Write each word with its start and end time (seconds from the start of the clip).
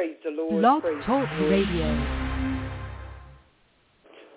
Praise 0.00 0.16
the 0.24 0.30
Lord. 0.30 0.62
Blog 0.62 0.80
Praise 0.80 1.04
Talk 1.04 1.28
the 1.28 1.44
Lord. 1.44 1.52
Radio. 1.52 1.84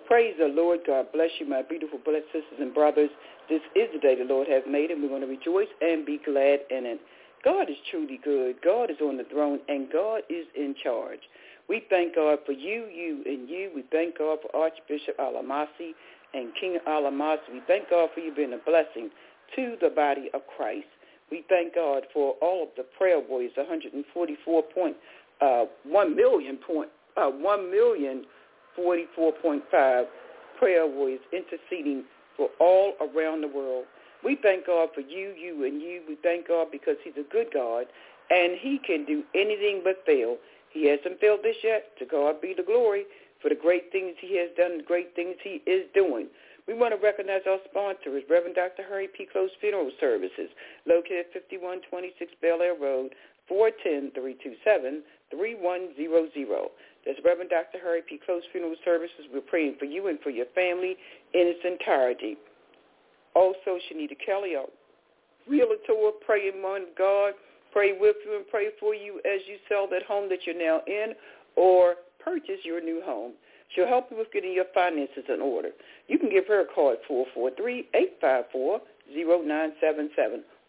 Praise 0.06 0.34
the 0.38 0.48
Lord. 0.48 0.80
God 0.86 1.06
bless 1.10 1.30
you, 1.40 1.48
my 1.48 1.62
beautiful 1.62 1.98
blessed 2.04 2.26
sisters 2.26 2.60
and 2.60 2.74
brothers. 2.74 3.08
This 3.48 3.62
is 3.74 3.88
the 3.94 3.98
day 3.98 4.14
the 4.14 4.28
Lord 4.28 4.46
has 4.46 4.62
made, 4.68 4.90
and 4.90 5.02
we're 5.02 5.08
going 5.08 5.22
to 5.22 5.26
rejoice 5.26 5.72
and 5.80 6.04
be 6.04 6.20
glad 6.22 6.68
in 6.68 6.84
it. 6.84 7.00
God 7.42 7.70
is 7.70 7.78
truly 7.90 8.20
good. 8.22 8.56
God 8.62 8.90
is 8.90 8.98
on 9.00 9.16
the 9.16 9.24
throne, 9.24 9.58
and 9.68 9.90
God 9.90 10.20
is 10.28 10.44
in 10.54 10.74
charge. 10.82 11.20
We 11.66 11.82
thank 11.88 12.14
God 12.14 12.40
for 12.44 12.52
you, 12.52 12.84
you, 12.92 13.22
and 13.24 13.48
you. 13.48 13.70
We 13.74 13.84
thank 13.90 14.18
God 14.18 14.40
for 14.42 14.54
Archbishop 14.54 15.16
Alamasi 15.16 15.96
and 16.34 16.52
King 16.60 16.76
Alamasi. 16.86 17.48
We 17.50 17.62
thank 17.66 17.88
God 17.88 18.10
for 18.12 18.20
you 18.20 18.34
being 18.34 18.52
a 18.52 18.58
blessing 18.58 19.08
to 19.56 19.76
the 19.80 19.88
body 19.88 20.28
of 20.34 20.42
Christ. 20.58 20.88
We 21.30 21.42
thank 21.48 21.74
God 21.74 22.04
for 22.12 22.34
all 22.42 22.64
of 22.64 22.68
the 22.76 22.84
prayer 22.98 23.18
warriors, 23.18 23.52
144 23.56 24.62
point, 24.74 24.96
uh, 25.40 25.64
1 25.84 26.16
million 26.16 26.56
point, 26.56 26.90
uh, 27.16 27.28
1 27.28 27.70
million 27.70 28.24
44.5 28.78 30.04
prayer 30.58 30.86
warriors 30.86 31.20
interceding 31.32 32.04
for 32.36 32.48
all 32.60 32.94
around 33.00 33.42
the 33.42 33.48
world. 33.48 33.84
We 34.24 34.38
thank 34.42 34.66
God 34.66 34.88
for 34.94 35.00
you, 35.00 35.34
you, 35.38 35.64
and 35.64 35.80
you. 35.80 36.02
We 36.08 36.16
thank 36.22 36.48
God 36.48 36.68
because 36.72 36.96
he's 37.04 37.14
a 37.18 37.30
good 37.30 37.48
God, 37.52 37.86
and 38.30 38.58
he 38.58 38.80
can 38.84 39.04
do 39.04 39.22
anything 39.34 39.82
but 39.84 40.02
fail. 40.06 40.38
He 40.70 40.88
hasn't 40.88 41.20
failed 41.20 41.40
this 41.42 41.56
yet. 41.62 41.96
To 41.98 42.06
God 42.06 42.40
be 42.40 42.54
the 42.56 42.62
glory 42.62 43.04
for 43.42 43.48
the 43.48 43.54
great 43.54 43.92
things 43.92 44.16
he 44.20 44.38
has 44.38 44.48
done, 44.56 44.78
the 44.78 44.84
great 44.84 45.14
things 45.14 45.36
he 45.44 45.62
is 45.70 45.84
doing. 45.94 46.28
We 46.66 46.72
want 46.72 46.96
to 46.96 47.00
recognize 47.00 47.42
our 47.46 47.58
sponsors, 47.68 48.24
Reverend 48.28 48.56
Dr. 48.56 48.82
Harry 48.88 49.06
P. 49.06 49.28
Close 49.30 49.50
Funeral 49.60 49.90
Services, 50.00 50.48
located 50.86 51.26
at 51.28 51.44
5126 51.52 52.32
Bel 52.40 52.62
Air 52.62 52.74
Road, 52.80 53.12
410-327-3100. 55.34 56.70
That's 57.06 57.18
Reverend 57.24 57.50
Dr. 57.50 57.78
Harry 57.82 58.02
P. 58.08 58.18
Close 58.24 58.42
Funeral 58.52 58.76
Services. 58.84 59.26
We're 59.32 59.42
praying 59.42 59.76
for 59.78 59.84
you 59.84 60.08
and 60.08 60.18
for 60.20 60.30
your 60.30 60.46
family 60.54 60.96
in 61.34 61.52
its 61.52 61.60
entirety. 61.64 62.36
Also, 63.34 63.78
Shanita 63.90 64.16
Kelly, 64.24 64.56
our 64.56 64.66
realtor, 65.48 66.10
praying 66.24 66.62
on 66.64 66.86
God, 66.96 67.34
pray 67.72 67.92
with 67.98 68.16
you 68.24 68.36
and 68.36 68.46
pray 68.48 68.68
for 68.80 68.94
you 68.94 69.20
as 69.26 69.40
you 69.46 69.58
sell 69.68 69.86
that 69.90 70.04
home 70.04 70.28
that 70.30 70.46
you're 70.46 70.56
now 70.58 70.80
in 70.86 71.14
or 71.56 71.96
purchase 72.22 72.64
your 72.64 72.80
new 72.80 73.02
home. 73.04 73.32
She'll 73.74 73.88
help 73.88 74.10
you 74.10 74.16
with 74.16 74.32
getting 74.32 74.52
your 74.52 74.66
finances 74.72 75.24
in 75.28 75.40
order. 75.40 75.70
You 76.08 76.18
can 76.18 76.30
give 76.30 76.46
her 76.46 76.60
a 76.60 76.64
call 76.64 76.92
at 76.92 77.02
443-854-0977 77.10 78.80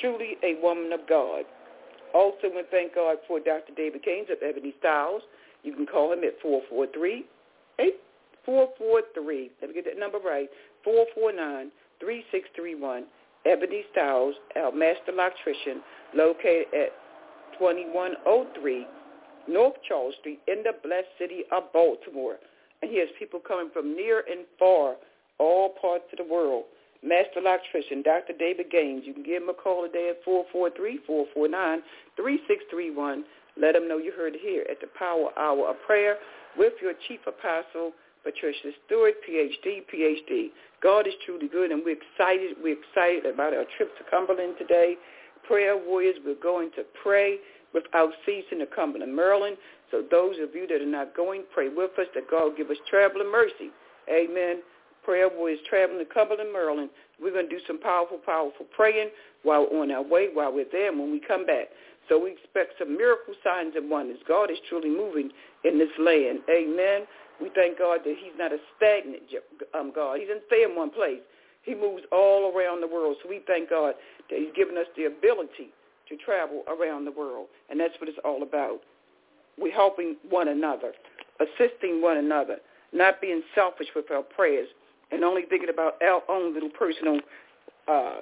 Truly 0.00 0.36
a 0.42 0.54
woman 0.60 0.92
of 0.92 1.06
God. 1.08 1.44
Also, 2.14 2.48
we 2.54 2.62
thank 2.70 2.94
God 2.94 3.16
for 3.26 3.40
Dr. 3.40 3.72
David 3.76 4.02
Gaines 4.02 4.28
of 4.30 4.38
Ebony 4.42 4.74
Styles. 4.78 5.22
You 5.62 5.74
can 5.74 5.86
call 5.86 6.12
him 6.12 6.24
at 6.24 6.40
443 6.42 7.24
443 8.44 9.50
let 9.60 9.68
me 9.68 9.74
get 9.74 9.84
that 9.84 9.98
number 9.98 10.18
right, 10.18 10.48
449-3631. 10.86 13.02
Ebony 13.46 13.84
Styles, 13.92 14.34
our 14.56 14.72
master 14.72 15.12
electrician, 15.12 15.80
located 16.14 16.66
at 16.74 16.92
2103 17.58 18.86
North 19.48 19.76
Charles 19.86 20.14
Street 20.20 20.40
in 20.46 20.62
the 20.62 20.72
blessed 20.82 21.08
city 21.18 21.44
of 21.50 21.72
Baltimore. 21.72 22.36
And 22.82 22.90
he 22.90 22.98
has 22.98 23.08
people 23.18 23.40
coming 23.40 23.70
from 23.72 23.94
near 23.94 24.24
and 24.30 24.44
far, 24.58 24.96
all 25.38 25.70
parts 25.80 26.04
of 26.12 26.18
the 26.18 26.24
world. 26.30 26.64
Master 27.02 27.40
electrician, 27.40 28.02
Dr. 28.02 28.34
David 28.38 28.70
Gaines. 28.70 29.06
You 29.06 29.14
can 29.14 29.22
give 29.22 29.42
him 29.42 29.48
a 29.48 29.54
call 29.54 29.86
today 29.86 30.10
at 30.10 30.22
443-449-3631. 30.24 33.22
Let 33.56 33.74
him 33.74 33.88
know 33.88 33.96
you 33.98 34.12
heard 34.12 34.34
it 34.34 34.40
here 34.42 34.66
at 34.70 34.80
the 34.80 34.86
Power 34.98 35.30
Hour 35.38 35.70
of 35.70 35.76
Prayer 35.86 36.18
with 36.56 36.74
your 36.82 36.92
chief 37.08 37.20
apostle, 37.26 37.92
Patricia 38.22 38.72
Stewart, 38.86 39.14
PhD, 39.28 39.82
PhD. 39.92 40.50
God 40.82 41.06
is 41.06 41.14
truly 41.24 41.48
good, 41.48 41.70
and 41.70 41.82
we're 41.84 41.96
excited. 41.96 42.56
We're 42.62 42.78
excited 42.78 43.26
about 43.26 43.54
our 43.54 43.64
trip 43.76 43.96
to 43.98 44.04
Cumberland 44.10 44.56
today. 44.58 44.96
Prayer 45.46 45.76
warriors, 45.76 46.16
we're 46.24 46.34
going 46.34 46.70
to 46.76 46.84
pray 47.02 47.38
without 47.72 48.10
ceasing 48.26 48.58
to 48.58 48.66
Cumberland, 48.66 49.14
Maryland. 49.14 49.56
So 49.90 50.02
those 50.10 50.36
of 50.40 50.54
you 50.54 50.66
that 50.66 50.80
are 50.80 50.86
not 50.86 51.16
going, 51.16 51.44
pray 51.52 51.68
with 51.68 51.98
us 51.98 52.06
that 52.14 52.30
God 52.30 52.56
give 52.56 52.70
us 52.70 52.76
traveling 52.88 53.30
mercy. 53.30 53.70
Amen. 54.08 54.62
Prayer 55.10 55.28
warriors 55.28 55.58
traveling 55.68 55.98
to 55.98 56.04
Cumberland, 56.04 56.52
Maryland. 56.52 56.88
We're 57.20 57.32
going 57.32 57.48
to 57.48 57.50
do 57.50 57.58
some 57.66 57.80
powerful, 57.80 58.18
powerful 58.24 58.64
praying 58.70 59.10
while 59.42 59.66
on 59.72 59.90
our 59.90 60.04
way, 60.04 60.28
while 60.32 60.52
we're 60.52 60.70
there, 60.70 60.90
and 60.90 61.00
when 61.00 61.10
we 61.10 61.18
come 61.18 61.44
back. 61.44 61.66
So 62.08 62.22
we 62.22 62.30
expect 62.30 62.74
some 62.78 62.96
miracle 62.96 63.34
signs 63.42 63.74
and 63.74 63.90
wonders. 63.90 64.18
God 64.28 64.52
is 64.52 64.58
truly 64.68 64.88
moving 64.88 65.32
in 65.64 65.80
this 65.80 65.90
land. 65.98 66.46
Amen. 66.48 67.08
We 67.42 67.50
thank 67.56 67.80
God 67.80 68.02
that 68.04 68.14
he's 68.22 68.38
not 68.38 68.52
a 68.52 68.58
stagnant 68.76 69.24
um, 69.74 69.90
God. 69.92 70.20
He 70.20 70.26
doesn't 70.26 70.44
stay 70.46 70.62
in 70.62 70.76
one 70.76 70.90
place. 70.90 71.18
He 71.64 71.74
moves 71.74 72.04
all 72.12 72.54
around 72.54 72.80
the 72.80 72.86
world. 72.86 73.16
So 73.24 73.28
we 73.28 73.40
thank 73.48 73.68
God 73.68 73.94
that 74.30 74.38
he's 74.38 74.54
given 74.54 74.76
us 74.78 74.86
the 74.96 75.06
ability 75.06 75.74
to 76.08 76.16
travel 76.18 76.62
around 76.68 77.04
the 77.04 77.10
world. 77.10 77.48
And 77.68 77.80
that's 77.80 77.94
what 77.98 78.08
it's 78.08 78.22
all 78.24 78.44
about. 78.44 78.78
We're 79.58 79.74
helping 79.74 80.18
one 80.28 80.46
another, 80.46 80.92
assisting 81.42 82.00
one 82.00 82.18
another, 82.18 82.58
not 82.92 83.20
being 83.20 83.42
selfish 83.56 83.88
with 83.96 84.08
our 84.12 84.22
prayers 84.22 84.68
and 85.10 85.24
only 85.24 85.42
thinking 85.48 85.68
about 85.68 85.94
our 86.02 86.22
own 86.28 86.54
little 86.54 86.70
personal 86.70 87.20
uh, 87.88 88.18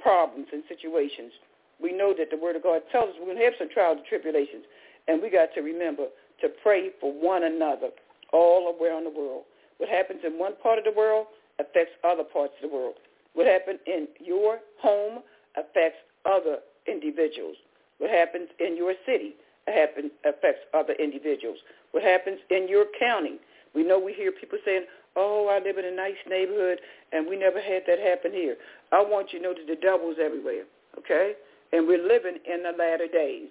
problems 0.00 0.46
and 0.52 0.62
situations. 0.68 1.32
We 1.80 1.92
know 1.92 2.14
that 2.16 2.30
the 2.30 2.36
Word 2.36 2.56
of 2.56 2.62
God 2.62 2.82
tells 2.90 3.10
us 3.10 3.14
we're 3.18 3.26
going 3.26 3.38
to 3.38 3.44
have 3.44 3.54
some 3.58 3.68
trials 3.68 3.98
and 3.98 4.06
tribulations, 4.06 4.64
and 5.08 5.20
we 5.20 5.30
got 5.30 5.52
to 5.54 5.60
remember 5.60 6.06
to 6.40 6.48
pray 6.62 6.90
for 7.00 7.12
one 7.12 7.44
another 7.44 7.90
all 8.32 8.74
around 8.80 9.04
the 9.04 9.10
world. 9.10 9.44
What 9.78 9.88
happens 9.88 10.20
in 10.24 10.38
one 10.38 10.54
part 10.62 10.78
of 10.78 10.84
the 10.84 10.92
world 10.92 11.26
affects 11.58 11.92
other 12.04 12.24
parts 12.24 12.54
of 12.62 12.70
the 12.70 12.74
world. 12.74 12.94
What 13.34 13.46
happens 13.46 13.78
in 13.86 14.08
your 14.20 14.58
home 14.80 15.22
affects 15.56 15.98
other 16.24 16.58
individuals. 16.86 17.56
What 17.98 18.10
happens 18.10 18.48
in 18.58 18.76
your 18.76 18.94
city 19.04 19.34
happen, 19.66 20.10
affects 20.24 20.60
other 20.74 20.94
individuals. 20.94 21.58
What 21.92 22.02
happens 22.02 22.38
in 22.50 22.68
your 22.68 22.86
county. 22.98 23.38
We 23.74 23.84
know 23.84 23.98
we 23.98 24.14
hear 24.14 24.32
people 24.32 24.58
saying, 24.64 24.84
oh, 25.16 25.48
I 25.48 25.64
live 25.66 25.78
in 25.78 25.84
a 25.86 25.96
nice 25.96 26.20
neighborhood, 26.28 26.78
and 27.12 27.26
we 27.26 27.36
never 27.36 27.60
had 27.60 27.82
that 27.86 27.98
happen 27.98 28.32
here. 28.32 28.56
I 28.92 29.02
want 29.02 29.32
you 29.32 29.38
to 29.38 29.44
know 29.44 29.54
that 29.54 29.66
the 29.66 29.80
devil's 29.80 30.16
everywhere, 30.22 30.64
okay? 30.98 31.32
And 31.72 31.86
we're 31.88 32.06
living 32.06 32.36
in 32.46 32.62
the 32.62 32.72
latter 32.78 33.08
days. 33.10 33.48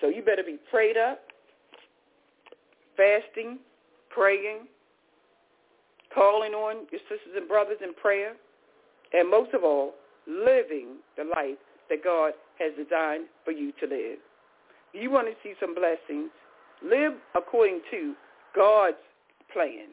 So 0.00 0.08
you 0.08 0.22
better 0.22 0.42
be 0.44 0.58
prayed 0.70 0.96
up, 0.96 1.20
fasting, 2.96 3.58
praying, 4.10 4.66
calling 6.14 6.52
on 6.52 6.86
your 6.92 7.00
sisters 7.08 7.34
and 7.36 7.48
brothers 7.48 7.78
in 7.82 7.92
prayer, 7.94 8.34
and 9.12 9.30
most 9.30 9.52
of 9.52 9.64
all, 9.64 9.94
living 10.26 10.96
the 11.16 11.24
life 11.24 11.58
that 11.90 12.02
God 12.02 12.32
has 12.58 12.72
designed 12.76 13.26
for 13.44 13.50
you 13.50 13.72
to 13.80 13.86
live. 13.86 14.18
You 14.92 15.10
want 15.10 15.26
to 15.26 15.34
see 15.42 15.54
some 15.60 15.74
blessings, 15.74 16.30
live 16.82 17.14
according 17.34 17.80
to 17.90 18.14
God's 18.54 18.96
plan 19.52 19.88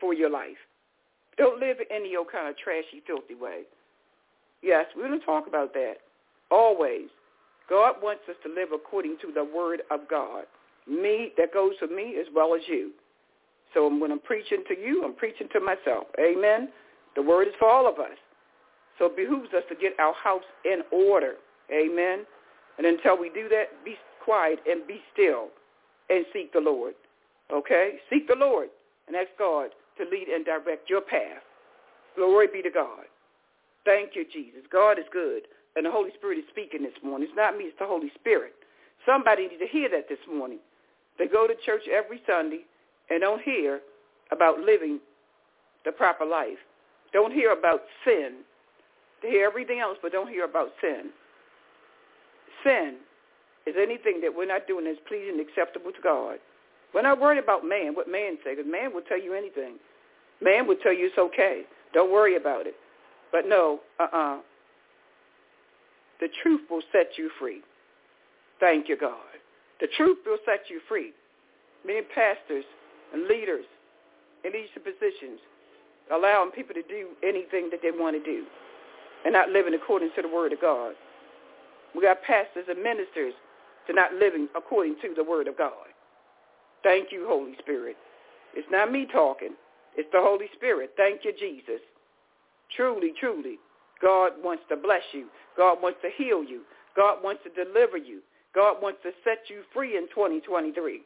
for 0.00 0.14
your 0.14 0.30
life. 0.30 0.56
Don't 1.36 1.60
live 1.60 1.78
any 1.90 2.16
old 2.16 2.28
kind 2.30 2.48
of 2.48 2.56
trashy, 2.58 3.02
filthy 3.06 3.34
way. 3.34 3.62
Yes, 4.62 4.86
we're 4.96 5.08
going 5.08 5.18
to 5.18 5.24
talk 5.24 5.46
about 5.46 5.72
that. 5.74 5.94
Always. 6.50 7.08
God 7.68 7.96
wants 8.02 8.22
us 8.28 8.36
to 8.44 8.52
live 8.52 8.70
according 8.74 9.16
to 9.22 9.32
the 9.32 9.44
word 9.44 9.82
of 9.90 10.00
God. 10.10 10.44
Me, 10.88 11.32
that 11.38 11.54
goes 11.54 11.72
for 11.78 11.86
me 11.86 12.16
as 12.20 12.26
well 12.34 12.54
as 12.54 12.62
you. 12.66 12.90
So 13.72 13.88
when 13.88 14.10
I'm 14.10 14.18
preaching 14.18 14.64
to 14.68 14.78
you, 14.78 15.04
I'm 15.04 15.14
preaching 15.14 15.48
to 15.52 15.60
myself. 15.60 16.08
Amen? 16.18 16.68
The 17.14 17.22
word 17.22 17.46
is 17.48 17.54
for 17.58 17.68
all 17.68 17.88
of 17.88 17.98
us. 18.00 18.18
So 18.98 19.06
it 19.06 19.16
behooves 19.16 19.48
us 19.54 19.62
to 19.68 19.74
get 19.76 19.92
our 20.00 20.14
house 20.14 20.42
in 20.64 20.82
order. 20.90 21.34
Amen? 21.72 22.26
And 22.78 22.86
until 22.86 23.18
we 23.18 23.30
do 23.30 23.48
that, 23.48 23.84
be 23.84 23.94
quiet 24.24 24.58
and 24.68 24.86
be 24.86 25.00
still 25.12 25.48
and 26.10 26.26
seek 26.32 26.52
the 26.52 26.60
Lord. 26.60 26.94
Okay? 27.52 27.98
Seek 28.10 28.26
the 28.26 28.34
Lord 28.34 28.68
and 29.06 29.16
ask 29.16 29.28
God 29.38 29.70
to 30.04 30.10
lead 30.10 30.28
and 30.28 30.44
direct 30.44 30.90
your 30.90 31.00
path. 31.00 31.44
Glory 32.16 32.48
be 32.52 32.62
to 32.62 32.70
God. 32.70 33.06
Thank 33.84 34.16
you, 34.16 34.24
Jesus. 34.24 34.62
God 34.70 34.98
is 34.98 35.06
good. 35.12 35.42
And 35.76 35.86
the 35.86 35.90
Holy 35.90 36.10
Spirit 36.18 36.38
is 36.38 36.44
speaking 36.50 36.82
this 36.82 36.96
morning. 37.04 37.28
It's 37.28 37.36
not 37.36 37.56
me, 37.56 37.64
it's 37.64 37.78
the 37.78 37.86
Holy 37.86 38.10
Spirit. 38.18 38.52
Somebody 39.06 39.46
needs 39.46 39.60
to 39.60 39.68
hear 39.68 39.88
that 39.90 40.08
this 40.08 40.18
morning. 40.30 40.58
They 41.18 41.26
go 41.26 41.46
to 41.46 41.54
church 41.64 41.82
every 41.90 42.20
Sunday 42.26 42.62
and 43.08 43.20
don't 43.20 43.42
hear 43.42 43.80
about 44.32 44.60
living 44.60 45.00
the 45.84 45.92
proper 45.92 46.24
life. 46.24 46.58
Don't 47.12 47.32
hear 47.32 47.52
about 47.52 47.82
sin. 48.04 48.42
They 49.22 49.30
hear 49.30 49.46
everything 49.46 49.80
else, 49.80 49.98
but 50.02 50.12
don't 50.12 50.28
hear 50.28 50.44
about 50.44 50.68
sin. 50.80 51.10
Sin 52.64 52.96
is 53.66 53.74
anything 53.80 54.20
that 54.22 54.34
we're 54.34 54.46
not 54.46 54.66
doing 54.66 54.84
that's 54.84 55.00
pleasing 55.06 55.38
and 55.38 55.40
acceptable 55.40 55.92
to 55.92 56.00
God. 56.02 56.38
We're 56.94 57.02
not 57.02 57.20
worried 57.20 57.38
about 57.38 57.64
man, 57.64 57.94
what 57.94 58.10
man 58.10 58.38
says, 58.42 58.56
because 58.56 58.70
man 58.70 58.92
will 58.92 59.02
tell 59.02 59.20
you 59.20 59.34
anything. 59.34 59.76
Man 60.42 60.66
will 60.66 60.76
tell 60.76 60.92
you 60.92 61.06
it's 61.06 61.18
okay. 61.18 61.62
Don't 61.92 62.12
worry 62.12 62.36
about 62.36 62.66
it. 62.66 62.74
But 63.32 63.46
no, 63.46 63.80
uh-uh. 63.98 64.38
The 66.20 66.28
truth 66.42 66.62
will 66.70 66.82
set 66.92 67.12
you 67.16 67.30
free. 67.38 67.62
Thank 68.58 68.88
you, 68.88 68.96
God. 68.96 69.14
The 69.80 69.88
truth 69.96 70.18
will 70.26 70.38
set 70.44 70.68
you 70.68 70.80
free. 70.88 71.12
Many 71.86 72.02
pastors 72.14 72.64
and 73.12 73.26
leaders 73.26 73.64
in 74.44 74.52
these 74.52 74.68
positions 74.74 75.40
allowing 76.12 76.50
people 76.50 76.74
to 76.74 76.82
do 76.82 77.08
anything 77.22 77.70
that 77.70 77.80
they 77.82 77.90
want 77.90 78.16
to 78.16 78.22
do 78.22 78.44
and 79.24 79.32
not 79.32 79.48
living 79.50 79.74
according 79.74 80.10
to 80.16 80.22
the 80.22 80.28
word 80.28 80.52
of 80.52 80.60
God. 80.60 80.94
We 81.94 82.02
got 82.02 82.22
pastors 82.22 82.66
and 82.68 82.82
ministers 82.82 83.34
to 83.86 83.92
not 83.92 84.14
living 84.14 84.48
according 84.56 84.96
to 85.02 85.14
the 85.14 85.24
word 85.24 85.48
of 85.48 85.56
God. 85.56 85.88
Thank 86.82 87.12
you, 87.12 87.26
Holy 87.28 87.54
Spirit. 87.58 87.96
It's 88.54 88.68
not 88.70 88.90
me 88.90 89.06
talking. 89.10 89.54
It's 90.00 90.08
the 90.12 90.24
Holy 90.24 90.48
Spirit. 90.56 90.96
Thank 90.96 91.26
you, 91.28 91.32
Jesus. 91.38 91.84
Truly, 92.74 93.12
truly, 93.20 93.60
God 94.00 94.32
wants 94.42 94.62
to 94.70 94.76
bless 94.76 95.04
you. 95.12 95.26
God 95.58 95.76
wants 95.82 95.98
to 96.00 96.08
heal 96.16 96.42
you. 96.42 96.62
God 96.96 97.18
wants 97.22 97.42
to 97.44 97.52
deliver 97.52 97.98
you. 97.98 98.20
God 98.54 98.80
wants 98.80 99.00
to 99.02 99.10
set 99.24 99.52
you 99.52 99.60
free 99.74 99.98
in 99.98 100.08
2023. 100.08 101.02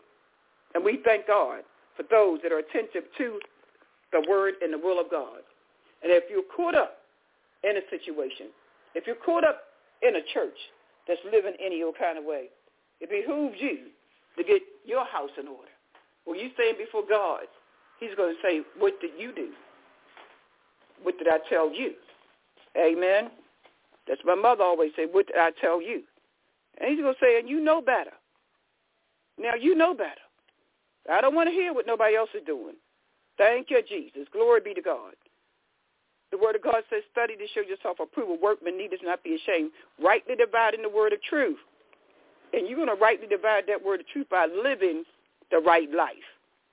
And 0.76 0.84
we 0.84 1.00
thank 1.04 1.26
God 1.26 1.66
for 1.96 2.04
those 2.08 2.38
that 2.44 2.52
are 2.52 2.62
attentive 2.62 3.02
to 3.18 3.40
the 4.12 4.24
word 4.30 4.54
and 4.62 4.72
the 4.72 4.78
will 4.78 5.00
of 5.00 5.10
God. 5.10 5.42
And 6.04 6.12
if 6.12 6.30
you're 6.30 6.46
caught 6.54 6.76
up 6.76 6.98
in 7.64 7.76
a 7.76 7.82
situation, 7.90 8.54
if 8.94 9.08
you're 9.08 9.18
caught 9.26 9.42
up 9.42 9.74
in 10.06 10.14
a 10.14 10.22
church 10.32 10.54
that's 11.08 11.20
living 11.26 11.54
any 11.58 11.82
old 11.82 11.98
kind 11.98 12.16
of 12.16 12.24
way, 12.24 12.46
it 13.00 13.10
behooves 13.10 13.56
you 13.58 13.90
to 14.38 14.44
get 14.44 14.62
your 14.86 15.04
house 15.04 15.34
in 15.36 15.48
order. 15.48 15.74
When 16.26 16.38
you 16.38 16.50
stand 16.54 16.78
before 16.78 17.02
God, 17.02 17.50
he's 18.00 18.14
going 18.16 18.34
to 18.34 18.40
say, 18.42 18.62
what 18.78 19.00
did 19.00 19.12
you 19.18 19.34
do? 19.34 19.50
What 21.02 21.18
did 21.18 21.28
I 21.28 21.38
tell 21.48 21.72
you? 21.72 21.92
Amen. 22.76 23.30
That's 24.06 24.20
my 24.24 24.34
mother 24.34 24.64
always 24.64 24.92
say, 24.96 25.06
what 25.10 25.26
did 25.26 25.36
I 25.36 25.50
tell 25.60 25.80
you? 25.80 26.02
And 26.80 26.90
he's 26.90 27.00
going 27.00 27.14
to 27.14 27.20
say, 27.20 27.38
and 27.38 27.48
you 27.48 27.60
know 27.60 27.80
better. 27.80 28.12
Now 29.38 29.54
you 29.54 29.74
know 29.74 29.94
better. 29.94 30.10
I 31.10 31.20
don't 31.20 31.34
want 31.34 31.48
to 31.48 31.52
hear 31.52 31.72
what 31.72 31.86
nobody 31.86 32.16
else 32.16 32.30
is 32.34 32.42
doing. 32.46 32.74
Thank 33.36 33.70
you, 33.70 33.82
Jesus. 33.88 34.26
Glory 34.32 34.60
be 34.60 34.74
to 34.74 34.82
God. 34.82 35.14
The 36.30 36.38
word 36.38 36.56
of 36.56 36.62
God 36.62 36.82
says, 36.90 37.02
study 37.12 37.36
to 37.36 37.46
show 37.54 37.60
yourself 37.60 37.98
approval. 38.00 38.38
Workman 38.40 38.76
needeth 38.76 39.00
not 39.02 39.22
be 39.22 39.36
ashamed. 39.36 39.70
Rightly 40.02 40.34
dividing 40.34 40.82
the 40.82 40.88
word 40.88 41.12
of 41.12 41.22
truth. 41.22 41.58
And 42.52 42.66
you're 42.68 42.76
going 42.76 42.88
to 42.88 43.00
rightly 43.00 43.26
divide 43.26 43.64
that 43.68 43.84
word 43.84 44.00
of 44.00 44.08
truth 44.08 44.28
by 44.30 44.46
living 44.46 45.04
the 45.50 45.58
right 45.58 45.90
life. 45.92 46.16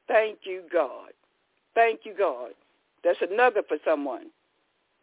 Thank 0.08 0.40
you, 0.44 0.64
God. 0.72 1.12
Thank 1.76 2.02
you, 2.04 2.14
God. 2.18 2.52
That's 3.04 3.20
a 3.22 3.34
nugget 3.34 3.68
for 3.68 3.78
someone. 3.86 4.28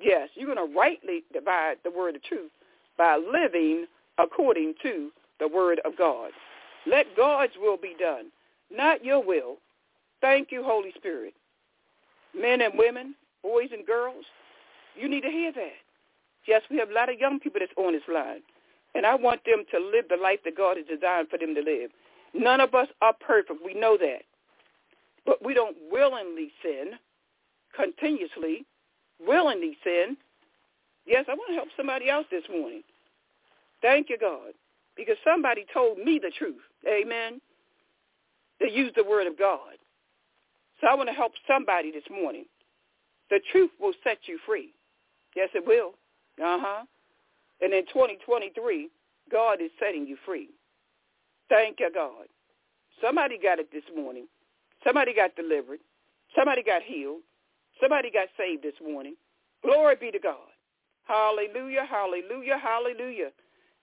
Yes, 0.01 0.29
you're 0.35 0.55
going 0.55 0.69
to 0.69 0.79
rightly 0.79 1.25
divide 1.33 1.77
the 1.83 1.91
word 1.91 2.15
of 2.17 2.23
truth 2.23 2.51
by 2.97 3.17
living 3.17 3.87
according 4.19 4.75
to 4.83 5.11
the 5.41 5.49
word 5.49 5.81
of 5.85 5.97
God. 5.97 6.31
Let 6.87 7.17
God's 7.17 7.55
will 7.61 7.77
be 7.77 7.95
done, 7.99 8.27
not 8.71 9.05
your 9.05 9.23
will. 9.23 9.57
Thank 10.21 10.51
you, 10.51 10.63
Holy 10.63 10.93
Spirit. 10.97 11.35
Men 12.39 12.61
and 12.61 12.75
women, 12.77 13.15
boys 13.43 13.69
and 13.73 13.87
girls, 13.87 14.25
you 14.97 15.09
need 15.09 15.23
to 15.23 15.31
hear 15.31 15.53
that. 15.53 15.79
Yes, 16.47 16.63
we 16.71 16.79
have 16.79 16.91
a 16.91 16.95
lot 16.95 17.13
of 17.13 17.19
young 17.19 17.41
people 17.41 17.61
that's 17.61 17.73
on 17.77 17.93
this 17.93 18.03
line, 18.13 18.41
and 18.95 19.05
I 19.05 19.15
want 19.15 19.45
them 19.45 19.65
to 19.71 19.79
live 19.79 20.07
the 20.09 20.17
life 20.17 20.41
that 20.45 20.57
God 20.57 20.77
has 20.77 20.87
designed 20.87 21.29
for 21.29 21.39
them 21.39 21.55
to 21.55 21.61
live. 21.61 21.91
None 22.35 22.61
of 22.61 22.75
us 22.75 22.89
are 23.01 23.15
perfect. 23.15 23.61
We 23.65 23.75
know 23.75 23.97
that. 23.99 24.23
But 25.29 25.45
we 25.45 25.53
don't 25.53 25.77
willingly 25.93 26.51
sin 26.63 26.93
continuously, 27.77 28.65
willingly 29.21 29.77
sin. 29.85 30.17
Yes, 31.07 31.27
I 31.29 31.35
want 31.35 31.51
to 31.51 31.55
help 31.55 31.69
somebody 31.77 32.09
else 32.09 32.25
this 32.31 32.45
morning. 32.51 32.83
Thank 33.83 34.09
you, 34.09 34.17
God, 34.19 34.55
because 34.97 35.17
somebody 35.23 35.67
told 35.73 35.99
me 35.99 36.19
the 36.21 36.33
truth. 36.39 36.63
Amen. 36.89 37.43
They 38.59 38.71
used 38.71 38.97
the 38.97 39.05
word 39.05 39.27
of 39.27 39.39
God. 39.39 39.77
So 40.81 40.87
I 40.87 40.95
want 40.95 41.11
to 41.11 41.15
help 41.15 41.33
somebody 41.47 41.93
this 41.93 42.09
morning. 42.11 42.47
The 43.29 43.41
truth 43.53 43.71
will 43.79 43.93
set 44.03 44.21
you 44.25 44.39
free. 44.47 44.73
Yes, 45.37 45.51
it 45.55 45.67
will. 45.67 45.91
Uh-huh. 46.43 46.85
And 47.61 47.75
in 47.75 47.85
2023, 47.89 48.89
God 49.31 49.61
is 49.61 49.71
setting 49.79 50.07
you 50.07 50.17
free. 50.25 50.49
Thank 51.51 51.81
you, 51.81 51.91
God. 51.95 52.29
Somebody 53.03 53.39
got 53.39 53.59
it 53.59 53.71
this 53.71 53.85
morning. 53.95 54.27
Somebody 54.89 55.13
got 55.13 55.37
delivered. 55.37 55.81
Somebody 56.35 56.63
got 56.63 56.81
healed. 56.83 57.21
Somebody 57.79 58.11
got 58.11 58.29
saved 58.39 58.63
this 58.63 58.81
morning. 58.83 59.17
Glory 59.63 59.97
be 60.01 60.11
to 60.11 60.19
God. 60.19 60.49
Hallelujah, 61.05 61.85
hallelujah, 61.85 62.57
hallelujah. 62.57 63.29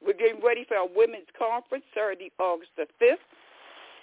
We're 0.04 0.18
getting 0.18 0.42
ready 0.42 0.66
for 0.68 0.78
our 0.78 0.88
women's 0.88 1.30
conference 1.38 1.86
Saturday, 1.94 2.32
August 2.40 2.72
the 2.76 2.88
5th 3.00 3.22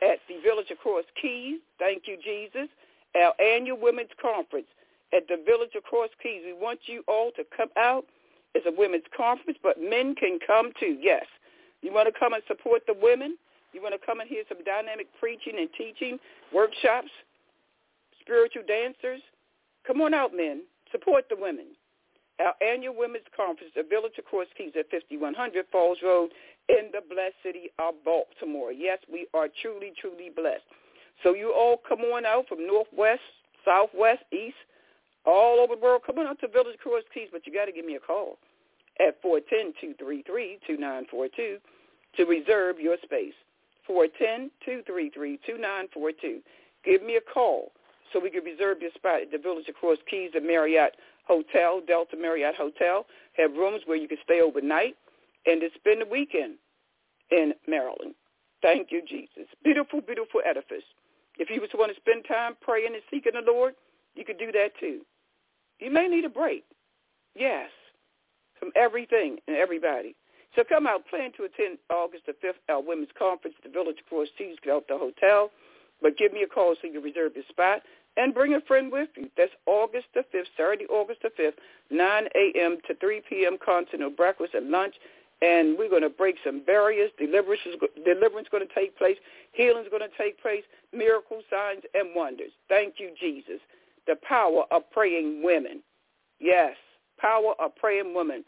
at 0.00 0.18
the 0.28 0.38
Village 0.46 0.70
of 0.70 0.78
Cross 0.78 1.04
Keys. 1.20 1.58
Thank 1.80 2.04
you, 2.06 2.16
Jesus. 2.22 2.68
Our 3.16 3.34
annual 3.42 3.78
women's 3.80 4.14
conference 4.20 4.68
at 5.12 5.26
the 5.26 5.42
Village 5.44 5.74
of 5.76 5.82
Cross 5.82 6.10
Keys. 6.22 6.42
We 6.46 6.52
want 6.52 6.80
you 6.86 7.02
all 7.08 7.32
to 7.36 7.42
come 7.56 7.70
out. 7.76 8.06
It's 8.54 8.66
a 8.66 8.72
women's 8.78 9.10
conference, 9.16 9.58
but 9.60 9.80
men 9.80 10.14
can 10.14 10.38
come 10.44 10.70
too, 10.78 10.96
yes. 11.00 11.26
You 11.82 11.92
want 11.92 12.12
to 12.12 12.16
come 12.16 12.32
and 12.32 12.42
support 12.46 12.82
the 12.86 12.94
women? 12.94 13.38
You 13.72 13.82
want 13.82 13.98
to 13.98 14.06
come 14.06 14.20
and 14.20 14.28
hear 14.28 14.44
some 14.48 14.62
dynamic 14.64 15.08
preaching 15.18 15.54
and 15.58 15.68
teaching, 15.76 16.18
workshops, 16.52 17.10
spiritual 18.20 18.62
dancers? 18.68 19.20
Come 19.86 20.00
on 20.00 20.14
out, 20.14 20.36
men. 20.36 20.62
Support 20.92 21.24
the 21.28 21.36
women. 21.36 21.66
Our 22.40 22.54
annual 22.60 22.96
women's 22.96 23.26
conference, 23.36 23.72
the 23.76 23.82
Village 23.82 24.12
of 24.18 24.24
Cross 24.24 24.46
Keys 24.56 24.72
at 24.78 24.90
5100 24.90 25.66
Falls 25.70 25.98
Road 26.02 26.30
in 26.68 26.90
the 26.92 27.00
blessed 27.00 27.34
city 27.42 27.70
of 27.78 27.94
Baltimore. 28.04 28.72
Yes, 28.72 28.98
we 29.10 29.26
are 29.34 29.48
truly, 29.60 29.92
truly 30.00 30.30
blessed. 30.34 30.62
So 31.22 31.34
you 31.34 31.52
all 31.52 31.76
come 31.88 32.00
on 32.00 32.24
out 32.24 32.48
from 32.48 32.66
northwest, 32.66 33.20
southwest, 33.64 34.22
east, 34.32 34.56
all 35.24 35.60
over 35.60 35.76
the 35.76 35.80
world. 35.80 36.02
Come 36.06 36.18
on 36.18 36.26
out 36.26 36.40
to 36.40 36.48
Village 36.48 36.74
of 36.74 36.80
Cross 36.80 37.04
Keys, 37.14 37.28
but 37.30 37.46
you 37.46 37.52
got 37.52 37.66
to 37.66 37.72
give 37.72 37.84
me 37.84 37.94
a 37.96 38.00
call 38.00 38.38
at 39.00 39.22
410-233-2942 39.22 41.60
to 42.16 42.24
reserve 42.24 42.80
your 42.80 42.96
space. 43.04 43.34
410-233-2942. 43.88 46.42
Give 46.84 47.02
me 47.02 47.16
a 47.16 47.20
call 47.20 47.72
so 48.12 48.20
we 48.20 48.30
can 48.30 48.44
reserve 48.44 48.80
your 48.80 48.90
spot 48.94 49.22
at 49.22 49.30
the 49.30 49.38
Village 49.38 49.68
of 49.68 49.74
Cross 49.76 49.98
Keys, 50.10 50.32
the 50.34 50.40
Marriott 50.40 50.96
Hotel, 51.26 51.80
Delta 51.86 52.16
Marriott 52.16 52.56
Hotel. 52.56 53.06
Have 53.36 53.52
rooms 53.52 53.82
where 53.86 53.96
you 53.96 54.08
can 54.08 54.18
stay 54.24 54.40
overnight 54.40 54.96
and 55.46 55.60
to 55.60 55.68
spend 55.74 56.02
the 56.02 56.06
weekend 56.06 56.56
in 57.30 57.54
Maryland. 57.66 58.14
Thank 58.60 58.92
you, 58.92 59.02
Jesus. 59.06 59.48
Beautiful, 59.64 60.00
beautiful 60.00 60.40
edifice. 60.44 60.84
If 61.38 61.50
you 61.50 61.60
just 61.60 61.76
want 61.76 61.94
to 61.94 62.00
spend 62.00 62.24
time 62.28 62.56
praying 62.60 62.94
and 62.94 63.02
seeking 63.10 63.32
the 63.34 63.50
Lord, 63.50 63.74
you 64.14 64.24
could 64.24 64.38
do 64.38 64.52
that 64.52 64.72
too. 64.78 65.00
You 65.78 65.90
may 65.90 66.08
need 66.08 66.24
a 66.24 66.28
break. 66.28 66.64
Yes, 67.34 67.70
from 68.60 68.70
everything 68.76 69.38
and 69.48 69.56
everybody. 69.56 70.14
So 70.54 70.64
come 70.68 70.86
out, 70.86 71.06
plan 71.08 71.32
to 71.38 71.44
attend 71.44 71.78
August 71.90 72.26
the 72.26 72.32
5th, 72.32 72.60
our 72.68 72.82
women's 72.82 73.12
conference 73.18 73.56
at 73.58 73.64
the 73.64 73.72
Village 73.72 73.96
Cross 74.08 74.28
Keys, 74.36 74.56
Delta 74.64 74.98
hotel. 74.98 75.50
But 76.02 76.18
give 76.18 76.32
me 76.32 76.42
a 76.42 76.46
call 76.46 76.74
so 76.80 76.88
you 76.88 77.00
reserve 77.00 77.32
your 77.34 77.44
spot 77.48 77.82
and 78.16 78.34
bring 78.34 78.54
a 78.54 78.60
friend 78.60 78.92
with 78.92 79.08
you. 79.16 79.30
That's 79.36 79.52
August 79.66 80.06
the 80.14 80.24
5th, 80.34 80.44
Saturday, 80.56 80.86
August 80.86 81.22
the 81.22 81.30
5th, 81.30 81.54
9 81.90 82.24
a.m. 82.34 82.78
to 82.86 82.94
3 82.96 83.22
p.m. 83.28 83.56
continental 83.64 84.10
breakfast 84.10 84.54
and 84.54 84.70
lunch. 84.70 84.94
And 85.40 85.76
we're 85.76 85.90
going 85.90 86.02
to 86.02 86.10
break 86.10 86.36
some 86.44 86.62
barriers. 86.64 87.10
Deliverance 87.18 87.62
is, 87.66 87.74
deliverance 88.04 88.48
going 88.50 88.66
to 88.66 88.74
take 88.74 88.96
place. 88.96 89.16
Healing 89.52 89.84
is 89.84 89.90
going 89.90 90.02
to 90.02 90.16
take 90.16 90.40
place. 90.40 90.62
Miracles, 90.92 91.42
signs, 91.50 91.82
and 91.94 92.10
wonders. 92.14 92.52
Thank 92.68 92.94
you, 92.98 93.10
Jesus. 93.18 93.60
The 94.06 94.16
power 94.28 94.64
of 94.70 94.88
praying 94.90 95.42
women. 95.42 95.82
Yes, 96.38 96.76
power 97.18 97.54
of 97.58 97.74
praying 97.76 98.14
women. 98.14 98.44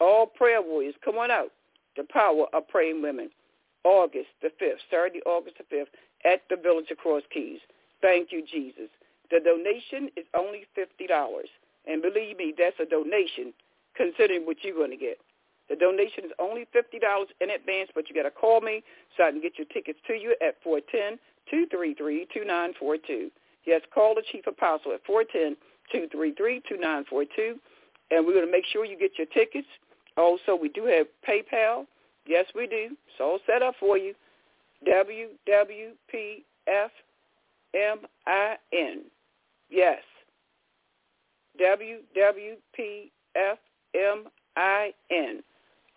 All 0.00 0.26
prayer 0.26 0.62
warriors, 0.62 0.94
come 1.04 1.16
on 1.16 1.30
out. 1.30 1.52
The 1.96 2.04
power 2.04 2.46
of 2.52 2.68
praying 2.68 3.02
women. 3.02 3.30
August 3.84 4.28
the 4.42 4.50
5th, 4.60 4.80
Saturday, 4.90 5.20
August 5.26 5.58
the 5.58 5.64
5th, 5.74 5.86
at 6.24 6.42
the 6.50 6.56
Village 6.56 6.90
of 6.90 6.98
Cross 6.98 7.22
Keys. 7.32 7.60
Thank 8.02 8.32
you, 8.32 8.44
Jesus. 8.44 8.90
The 9.30 9.40
donation 9.40 10.10
is 10.16 10.26
only 10.34 10.66
$50. 10.76 11.48
And 11.86 12.02
believe 12.02 12.36
me, 12.36 12.52
that's 12.56 12.78
a 12.80 12.84
donation 12.84 13.54
considering 13.96 14.44
what 14.44 14.58
you're 14.62 14.74
going 14.74 14.90
to 14.90 14.96
get. 14.96 15.18
The 15.68 15.76
donation 15.76 16.24
is 16.24 16.32
only 16.38 16.66
$50 16.74 17.26
in 17.40 17.50
advance, 17.50 17.90
but 17.94 18.08
you 18.08 18.14
got 18.14 18.24
to 18.24 18.30
call 18.30 18.60
me 18.60 18.82
so 19.16 19.24
I 19.24 19.30
can 19.30 19.40
get 19.40 19.58
your 19.58 19.66
tickets 19.66 19.98
to 20.06 20.14
you 20.14 20.36
at 20.42 20.62
410-233-2942. 21.52 23.30
Yes, 23.66 23.82
call 23.92 24.14
the 24.14 24.22
Chief 24.30 24.46
Apostle 24.46 24.92
at 24.92 25.04
410-233-2942, 25.06 27.58
And 28.10 28.26
we're 28.26 28.34
going 28.34 28.46
to 28.46 28.52
make 28.52 28.66
sure 28.72 28.84
you 28.84 28.98
get 28.98 29.18
your 29.18 29.26
tickets. 29.28 29.68
Also, 30.16 30.56
we 30.56 30.68
do 30.68 30.84
have 30.84 31.06
PayPal. 31.28 31.86
Yes, 32.26 32.46
we 32.54 32.66
do. 32.66 32.96
It's 33.06 33.20
all 33.20 33.38
set 33.46 33.62
up 33.62 33.74
for 33.78 33.98
you. 33.98 34.14
WWPFMIN. 34.86 35.92
Yes. 39.70 40.02
WWPFMIN. 41.60 43.10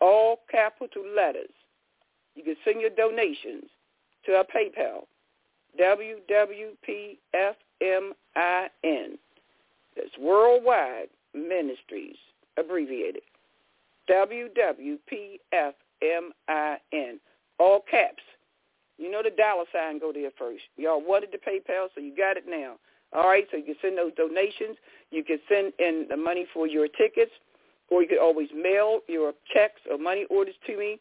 All 0.02 0.40
capital 0.50 1.04
letters. 1.16 1.50
You 2.36 2.44
can 2.44 2.56
send 2.64 2.82
your 2.82 2.92
donations 2.92 3.66
to 4.26 4.34
our 4.34 4.46
PayPal. 4.46 5.06
WWPFMIN. 5.80 7.18
That's 9.96 10.18
Worldwide 10.20 11.10
Ministries, 11.34 12.16
abbreviated. 12.58 13.24
WWPFMIN. 14.10 15.00
All 17.60 17.82
caps. 17.90 18.24
You 18.98 19.10
know 19.10 19.22
the 19.24 19.30
dollar 19.32 19.66
sign 19.74 20.00
go 20.00 20.12
there 20.12 20.32
first. 20.38 20.64
Y'all 20.76 21.02
wanted 21.02 21.30
the 21.32 21.38
PayPal, 21.38 21.88
so 21.96 22.02
you 22.02 22.16
got 22.16 22.38
it 22.38 22.46
now. 22.48 22.76
All 23.14 23.28
right, 23.28 23.48
so 23.50 23.58
you 23.58 23.64
can 23.64 23.76
send 23.82 23.98
those 23.98 24.14
donations. 24.16 24.78
You 25.12 25.24
can 25.24 25.40
send 25.50 25.74
in 25.80 26.06
the 26.10 26.18
money 26.18 26.46
for 26.54 26.68
your 26.68 26.88
tickets, 26.88 27.32
or 27.90 28.02
you 28.02 28.08
can 28.08 28.20
always 28.20 28.50
mail 28.54 29.00
your 29.08 29.34
checks 29.54 29.82
or 29.90 29.98
money 29.98 30.26
orders 30.30 30.56
to 30.68 30.78
me 30.78 31.00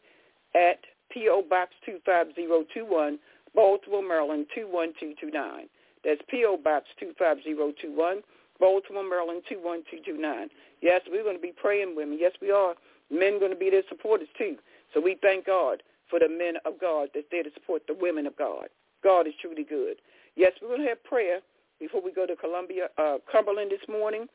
at 0.55 0.79
P.O. 1.11 1.43
Box 1.49 1.73
25021, 1.85 3.19
Baltimore, 3.53 4.01
Maryland 4.01 4.47
21229. 4.55 5.67
That's 6.03 6.21
P.O. 6.29 6.57
Box 6.63 6.85
25021, 6.99 8.21
Baltimore, 8.59 9.03
Maryland 9.03 9.43
21229. 9.49 10.49
Yes, 10.81 11.01
we're 11.11 11.23
going 11.23 11.35
to 11.35 11.41
be 11.41 11.51
praying 11.51 11.89
with 11.89 12.07
women. 12.07 12.17
Yes, 12.19 12.31
we 12.41 12.51
are. 12.51 12.75
Men 13.11 13.39
going 13.39 13.51
to 13.51 13.57
be 13.57 13.69
their 13.69 13.83
supporters 13.89 14.27
too. 14.37 14.55
So 14.93 15.01
we 15.01 15.17
thank 15.21 15.45
God 15.45 15.83
for 16.09 16.19
the 16.19 16.29
men 16.29 16.55
of 16.65 16.79
God 16.79 17.09
that's 17.13 17.27
there 17.31 17.43
to 17.43 17.53
support 17.53 17.83
the 17.87 17.95
women 17.99 18.25
of 18.25 18.35
God. 18.37 18.67
God 19.03 19.27
is 19.27 19.33
truly 19.41 19.63
good. 19.63 19.97
Yes, 20.35 20.53
we're 20.61 20.69
going 20.69 20.81
to 20.81 20.87
have 20.87 21.03
prayer 21.03 21.39
before 21.79 22.01
we 22.01 22.11
go 22.11 22.25
to 22.25 22.35
Columbia, 22.35 22.89
uh, 22.97 23.17
Cumberland 23.31 23.71
this 23.71 23.87
morning, 23.87 24.27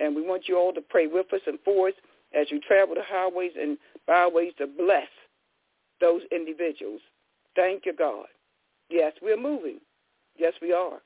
and 0.00 0.14
we 0.14 0.22
want 0.22 0.48
you 0.48 0.56
all 0.56 0.72
to 0.72 0.80
pray 0.80 1.06
with 1.06 1.32
us 1.32 1.40
and 1.46 1.58
for 1.64 1.88
us 1.88 1.94
as 2.34 2.50
you 2.50 2.60
travel 2.60 2.94
the 2.94 3.02
highways 3.04 3.52
and 3.60 3.78
byways 4.06 4.52
to 4.58 4.66
bless 4.66 5.08
those 6.00 6.22
individuals. 6.32 7.00
Thank 7.56 7.86
you, 7.86 7.92
God. 7.92 8.26
Yes, 8.90 9.12
we're 9.22 9.40
moving. 9.40 9.78
Yes, 10.36 10.54
we 10.62 10.72
are. 10.72 11.00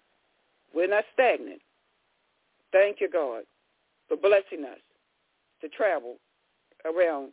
We're 0.75 0.89
not 0.89 1.05
stagnant. 1.13 1.61
Thank 2.73 3.01
you, 3.01 3.09
God, 3.11 3.43
for 4.09 4.17
blessing 4.17 4.65
us 4.65 4.79
to 5.61 5.69
travel 5.69 6.17
around 6.85 7.33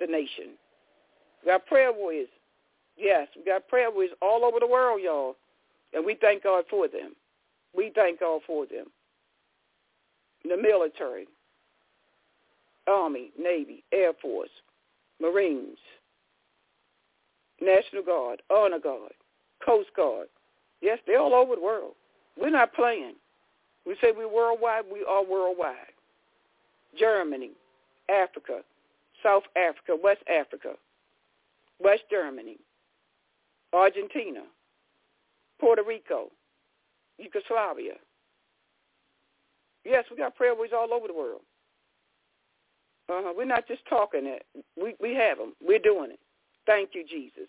the 0.00 0.06
nation. 0.06 0.56
We 1.42 1.50
got 1.50 1.66
prayer 1.66 1.92
warriors. 1.92 2.28
Yes, 2.96 3.28
we 3.36 3.44
got 3.44 3.68
prayer 3.68 3.90
warriors 3.90 4.14
all 4.22 4.44
over 4.44 4.60
the 4.60 4.66
world, 4.66 5.00
y'all. 5.02 5.36
And 5.92 6.04
we 6.04 6.16
thank 6.20 6.42
God 6.42 6.64
for 6.68 6.88
them. 6.88 7.14
We 7.76 7.92
thank 7.94 8.20
God 8.20 8.40
for 8.46 8.66
them. 8.66 8.86
The 10.44 10.56
military, 10.56 11.26
Army, 12.86 13.30
Navy, 13.38 13.82
Air 13.92 14.12
Force, 14.20 14.50
Marines, 15.20 15.78
National 17.60 18.02
Guard, 18.02 18.42
Honor 18.50 18.78
Guard, 18.78 19.12
Coast 19.64 19.88
Guard. 19.96 20.26
Yes, 20.82 20.98
they're 21.06 21.20
all 21.20 21.34
over 21.34 21.54
the 21.54 21.62
world. 21.62 21.92
We're 22.38 22.50
not 22.50 22.74
playing. 22.74 23.14
We 23.86 23.96
say 24.00 24.12
we're 24.14 24.32
worldwide. 24.32 24.84
We 24.92 25.04
are 25.08 25.24
worldwide. 25.24 25.94
Germany, 26.98 27.52
Africa, 28.08 28.60
South 29.22 29.44
Africa, 29.56 29.96
West 30.00 30.22
Africa, 30.28 30.74
West 31.80 32.02
Germany, 32.10 32.58
Argentina, 33.72 34.42
Puerto 35.58 35.82
Rico, 35.82 36.30
Yugoslavia. 37.18 37.94
Yes, 39.84 40.04
we 40.10 40.16
got 40.16 40.36
prayer 40.36 40.54
warriors 40.54 40.74
all 40.76 40.94
over 40.94 41.06
the 41.06 41.14
world. 41.14 41.42
Uh-huh. 43.08 43.32
We're 43.36 43.44
not 43.44 43.68
just 43.68 43.84
talking 43.86 44.24
it. 44.24 44.46
We 44.80 44.94
we 45.00 45.14
have 45.14 45.38
them. 45.38 45.52
We're 45.60 45.78
doing 45.78 46.10
it. 46.10 46.18
Thank 46.66 46.94
you, 46.94 47.04
Jesus. 47.04 47.48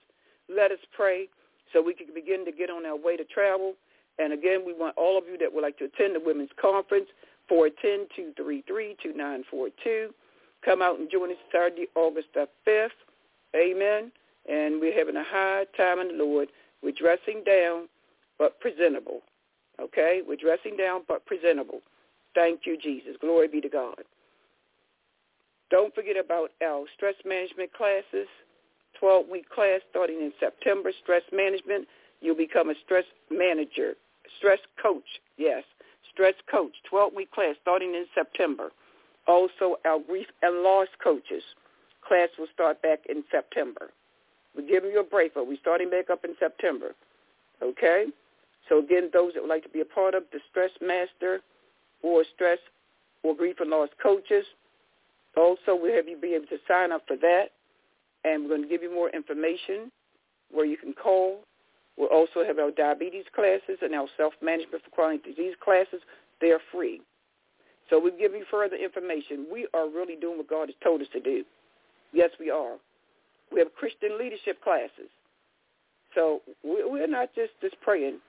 Let 0.50 0.72
us 0.72 0.80
pray 0.92 1.30
so 1.72 1.82
we 1.82 1.94
can 1.94 2.14
begin 2.14 2.44
to 2.46 2.52
get 2.52 2.70
on 2.70 2.86
our 2.86 2.98
way 2.98 3.18
to 3.18 3.24
travel. 3.24 3.74
And 4.20 4.34
again, 4.34 4.64
we 4.66 4.74
want 4.74 4.98
all 4.98 5.18
of 5.18 5.24
you 5.30 5.38
that 5.40 5.54
would 5.54 5.62
like 5.62 5.78
to 5.80 5.86
attend 5.86 6.16
the 6.16 6.20
women's 6.20 6.52
conference, 6.60 7.08
410-233-2942. 7.52 10.10
Come 10.66 10.82
out 10.82 11.00
and 11.00 11.10
join 11.12 11.30
us 11.30 11.38
Saturday, 11.52 11.88
August 11.96 12.28
the 12.34 12.48
5th. 12.68 12.90
Amen. 13.56 14.12
And 14.50 14.82
we're 14.82 14.98
having 14.98 15.16
a 15.16 15.24
high 15.24 15.66
time 15.78 16.00
in 16.00 16.18
the 16.18 16.24
Lord. 16.24 16.50
We're 16.82 16.92
dressing 16.92 17.44
down, 17.46 17.88
but 18.40 18.60
presentable. 18.60 19.22
Okay? 19.80 20.22
We're 20.28 20.36
dressing 20.38 20.76
down, 20.76 21.04
but 21.08 21.26
presentable. 21.26 21.82
Thank 22.34 22.62
you, 22.66 22.78
Jesus. 22.78 23.16
Glory 23.22 23.48
be 23.48 23.62
to 23.62 23.70
God. 23.70 24.04
Don't 25.72 25.94
forget 25.96 26.16
about 26.18 26.52
our 26.64 26.86
stress 26.96 27.16
management 27.26 27.74
classes, 27.74 28.28
12-week 29.02 29.50
class 29.50 29.82
starting 29.90 30.18
in 30.18 30.32
September, 30.40 30.92
stress 31.04 31.24
management. 31.32 31.88
You'll 32.22 32.36
become 32.36 32.70
a 32.70 32.76
stress 32.84 33.06
manager, 33.32 33.94
stress 34.38 34.60
coach, 34.82 35.22
yes, 35.38 35.64
stress 36.12 36.36
coach, 36.50 36.74
12-week 36.92 37.32
class 37.32 37.56
starting 37.62 37.96
in 37.96 38.06
September. 38.14 38.70
Also, 39.28 39.78
our 39.86 40.00
grief 40.00 40.28
and 40.42 40.62
loss 40.64 40.88
coaches 41.04 41.44
class 42.08 42.30
will 42.38 42.48
start 42.54 42.82
back 42.82 43.00
in 43.10 43.24
September. 43.32 43.90
We're 44.56 44.68
giving 44.68 44.92
you 44.92 45.00
a 45.00 45.04
break, 45.04 45.34
but 45.34 45.48
we're 45.48 45.58
starting 45.60 45.90
back 45.90 46.10
up 46.10 46.24
in 46.24 46.36
September. 46.40 46.94
Okay? 47.62 48.06
So 48.70 48.80
again, 48.80 49.10
those 49.14 49.34
that 49.34 49.42
would 49.42 49.50
like 49.50 49.64
to 49.64 49.70
be 49.70 49.82
a 49.82 49.86
part 49.86 50.14
of 50.14 50.24
the 50.32 50.40
Stress 50.50 50.72
Master 50.82 51.42
or 52.02 52.24
Stress 52.34 52.60
or 53.24 53.36
Grief 53.36 53.58
and 53.60 53.70
Loss 53.70 53.90
coaches, 54.02 54.46
also 55.36 55.76
we'll 55.76 55.96
have 55.96 56.08
you 56.08 56.18
be 56.18 56.34
able 56.34 56.48
to 56.48 56.58
sign 56.68 56.92
up 56.92 57.04
for 57.08 57.18
that. 57.18 57.48
And 58.24 58.44
we're 58.44 58.50
going 58.50 58.64
to 58.64 58.68
give 58.68 58.82
you 58.82 58.94
more 58.94 59.10
information 59.10 59.92
where 60.52 60.66
you 60.66 60.78
can 60.78 60.94
call. 60.94 61.42
We'll 61.98 62.10
also 62.10 62.44
have 62.46 62.60
our 62.60 62.72
diabetes 62.72 63.26
classes 63.34 63.78
and 63.82 63.94
our 63.94 64.08
self-management 64.18 64.84
for 64.84 64.90
chronic 64.92 65.24
disease 65.24 65.54
classes. 65.64 66.02
They're 66.42 66.62
free. 66.72 67.02
So 67.90 68.00
we'll 68.00 68.18
give 68.18 68.34
you 68.34 68.46
further 68.50 68.76
information. 68.76 69.48
We 69.52 69.68
are 69.74 69.88
really 69.88 70.16
doing 70.16 70.38
what 70.38 70.50
God 70.50 70.70
has 70.70 70.76
told 70.84 71.02
us 71.02 71.08
to 71.14 71.20
do. 71.20 71.44
Yes, 72.14 72.32
we 72.40 72.50
are. 72.50 72.78
We 73.52 73.60
have 73.60 73.74
Christian 73.76 74.18
leadership 74.18 74.62
classes. 74.64 75.10
So 76.16 76.42
we're 76.64 77.08
not 77.08 77.30
just, 77.36 77.52
just 77.62 77.76
praying. 77.82 78.20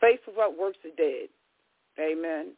Faith 0.00 0.20
without 0.26 0.58
works 0.58 0.78
is 0.84 0.92
dead. 0.96 1.28
Amen. 2.00 2.52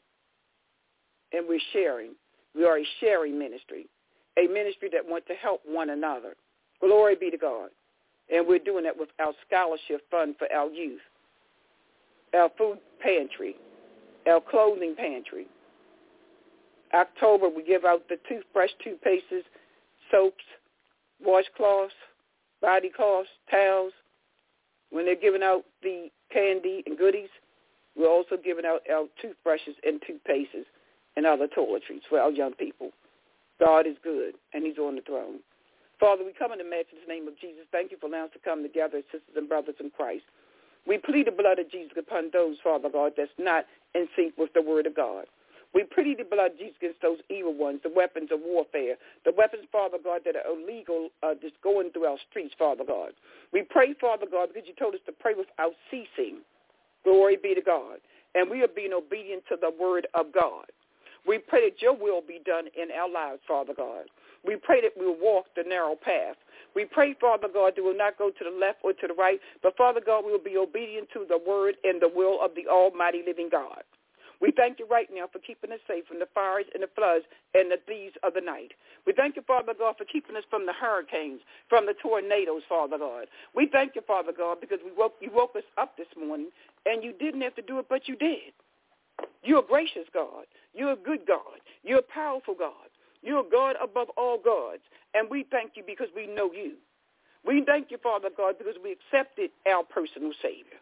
And 1.33 1.47
we're 1.49 1.61
sharing. 1.73 2.13
We 2.55 2.65
are 2.65 2.79
a 2.79 2.85
sharing 3.01 3.39
ministry, 3.39 3.87
a 4.39 4.47
ministry 4.47 4.89
that 4.93 5.07
wants 5.07 5.27
to 5.29 5.35
help 5.35 5.61
one 5.67 5.91
another. 5.91 6.35
Glory 6.81 7.17
be 7.17 7.31
to 7.31 7.39
God. 7.39 7.71
And 8.33 8.47
we're 8.47 8.59
doing 8.59 8.85
that 8.85 8.99
with 8.99 9.09
our 9.21 9.33
scholarship 9.47 10.03
fund 10.11 10.35
for 10.39 10.53
our 10.53 10.69
youth, 10.69 11.01
our 12.35 12.51
food 12.59 12.79
pantry, 13.01 13.57
our 14.27 14.41
clothing 14.41 14.95
pantry. 14.97 15.47
October, 16.95 17.49
we 17.49 17.63
give 17.63 17.85
out 17.85 18.09
the 18.09 18.19
toothbrush, 18.29 18.71
toothpastes, 18.85 19.45
soaps, 20.11 20.45
washcloths, 21.27 21.91
body 22.61 22.91
cloths, 22.95 23.29
towels. 23.51 23.93
When 24.91 25.05
they're 25.05 25.17
giving 25.17 25.43
out 25.43 25.65
the 25.83 26.09
candy 26.33 26.83
and 26.87 26.97
goodies, 26.97 27.29
we're 27.97 28.09
also 28.09 28.37
giving 28.43 28.65
out 28.65 28.81
our 28.91 29.07
toothbrushes 29.21 29.75
and 29.85 30.01
toothpastes 30.01 30.65
and 31.17 31.27
other 31.27 31.49
toiletries 31.49 32.03
for 32.09 32.21
our 32.21 32.31
young 32.31 32.55
people. 32.55 32.91
God 33.61 33.87
is 33.87 33.97
good, 34.03 34.35
and 34.55 34.65
he's 34.65 34.79
on 34.79 34.95
the 34.95 35.03
throne. 35.03 35.41
Father, 35.99 36.25
we 36.25 36.33
come 36.33 36.53
in 36.53 36.59
the 36.59 36.65
matchless 36.65 37.03
name 37.09 37.27
of 37.27 37.39
Jesus. 37.41 37.65
Thank 37.73 37.91
you 37.91 37.99
for 38.01 38.07
allowing 38.07 38.27
us 38.27 38.31
to 38.35 38.39
come 38.39 38.63
together 38.63 39.03
sisters 39.11 39.35
and 39.37 39.49
brothers 39.49 39.75
in 39.81 39.91
Christ. 39.91 40.23
We 40.87 40.99
plead 40.99 41.27
the 41.27 41.33
blood 41.33 41.59
of 41.59 41.71
Jesus 41.71 41.93
upon 41.99 42.31
those, 42.33 42.57
Father 42.63 42.89
God, 42.89 43.13
that's 43.17 43.31
not 43.37 43.67
in 43.95 44.09
sync 44.15 44.35
with 44.39 44.53
the 44.55 44.63
word 44.63 44.87
of 44.87 44.95
God. 44.95 45.27
We 45.75 45.85
plead 45.85 46.19
the 46.19 46.25
blood 46.25 46.53
Jesus 46.59 46.77
against 46.81 47.03
those 47.03 47.19
evil 47.29 47.55
ones, 47.55 47.81
the 47.83 47.93
weapons 47.95 48.31
of 48.33 48.41
warfare, 48.43 48.97
the 49.25 49.33
weapons, 49.37 49.65
Father 49.71 49.99
God, 50.03 50.23
that 50.25 50.35
are 50.35 50.49
illegal, 50.49 51.11
uh, 51.23 51.35
just 51.41 51.61
going 51.63 51.91
through 51.93 52.07
our 52.07 52.19
streets, 52.31 52.55
Father 52.59 52.85
God. 52.85 53.13
We 53.53 53.63
pray, 53.63 53.95
Father 54.01 54.27
God, 54.31 54.49
because 54.53 54.67
you 54.67 54.75
told 54.75 54.95
us 54.95 55.01
to 55.07 55.13
pray 55.13 55.35
without 55.37 55.75
ceasing. 55.91 56.41
Glory 57.05 57.37
be 57.37 57.55
to 57.55 57.61
God. 57.63 57.99
And 58.35 58.51
we 58.51 58.63
are 58.63 58.69
being 58.69 58.93
obedient 58.93 59.45
to 59.49 59.57
the 59.61 59.71
word 59.79 60.07
of 60.15 60.33
God. 60.33 60.67
We 61.27 61.39
pray 61.39 61.69
that 61.69 61.83
your 61.83 61.97
will 61.97 62.23
be 62.23 62.41
done 62.45 62.67
in 62.77 62.89
our 62.91 63.11
lives, 63.11 63.41
Father 63.47 63.75
God. 63.77 64.07
We 64.47 64.57
pray 64.57 64.81
that 64.81 64.93
we'll 64.97 65.17
walk 65.21 65.47
the 65.57 65.65
narrow 65.67 65.97
path. 65.97 66.37
We 66.75 66.85
pray, 66.85 67.15
Father 67.21 67.49
God, 67.53 67.75
that 67.77 67.83
we'll 67.83 67.97
not 67.97 68.17
go 68.19 68.31
to 68.31 68.45
the 68.45 68.57
left 68.57 68.79
or 68.83 68.93
to 68.93 69.07
the 69.07 69.15
right, 69.15 69.41
but 69.63 69.77
Father 69.77 70.01
God, 70.05 70.25
we 70.25 70.33
will 70.33 70.39
be 70.39 70.57
obedient 70.57 71.09
to 71.13 71.27
the 71.29 71.39
word 71.39 71.77
and 71.85 72.01
the 72.01 72.09
will 72.09 72.39
of 72.43 72.53
the 72.55 72.69
almighty 72.71 73.23
living 73.27 73.49
God. 73.51 73.83
We 74.41 74.53
thank 74.53 74.79
you 74.79 74.87
right 74.87 75.09
now 75.13 75.27
for 75.33 75.41
keeping 75.41 75.73
us 75.73 75.81
safe 75.89 76.07
from 76.07 76.19
the 76.21 76.29
fires 76.35 76.67
and 76.75 76.83
the 76.83 76.91
floods 76.95 77.25
and 77.55 77.71
the 77.71 77.79
thieves 77.87 78.15
of 78.23 78.35
the 78.35 78.41
night. 78.41 78.73
We 79.07 79.13
thank 79.13 79.37
you, 79.37 79.43
Father 79.43 79.75
God, 79.77 79.97
for 79.99 80.05
keeping 80.05 80.37
us 80.37 80.45
from 80.49 80.67
the 80.67 80.73
hurricanes, 80.73 81.41
from 81.69 81.87
the 81.87 81.95
tornadoes, 81.95 82.63
Father 82.69 82.99
God. 82.99 83.27
We 83.55 83.69
thank 83.73 83.97
you, 83.97 84.03
Father 84.07 84.33
God, 84.37 84.59
because 84.61 84.79
we 84.85 84.93
woke, 84.97 85.15
you 85.21 85.31
woke 85.33 85.57
us 85.57 85.67
up 85.77 85.97
this 85.97 86.07
morning, 86.19 86.51
and 86.87 87.03
you 87.03 87.13
didn't 87.13 87.43
have 87.43 87.57
to 87.57 87.63
do 87.63 87.79
it, 87.79 87.87
but 87.89 88.07
you 88.07 88.17
did. 88.17 88.55
You're 89.43 89.61
a 89.61 89.67
gracious 89.67 90.07
God. 90.15 90.45
You're 90.75 90.93
a 90.93 90.97
good 90.97 91.27
God. 91.27 91.59
You're 91.83 92.01
a 92.01 92.13
powerful 92.15 92.55
God. 92.59 92.89
You're 93.23 93.41
a 93.41 93.51
God 93.51 93.77
above 93.83 94.09
all 94.17 94.39
gods. 94.39 94.83
And 95.15 95.29
we 95.31 95.47
thank 95.51 95.73
you 95.75 95.83
because 95.87 96.09
we 96.15 96.27
know 96.27 96.53
you. 96.53 96.75
We 97.45 97.65
thank 97.67 97.91
you, 97.91 97.99
Father 98.03 98.29
God, 98.37 98.57
because 98.59 98.75
we 98.83 98.93
accepted 98.93 99.51
our 99.71 99.83
personal 99.85 100.33
Savior. 100.43 100.79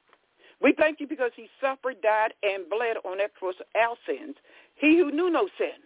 We 0.63 0.73
thank 0.73 1.01
you 1.01 1.07
because 1.07 1.33
he 1.37 1.49
suffered, 1.61 2.01
died, 2.03 2.33
and 2.43 2.69
bled 2.69 2.97
on 3.05 3.19
that 3.19 3.35
cross 3.35 3.55
our 3.77 3.97
sins. 4.07 4.37
He 4.75 4.97
who 4.99 5.11
knew 5.11 5.31
no 5.31 5.49
sin. 5.59 5.81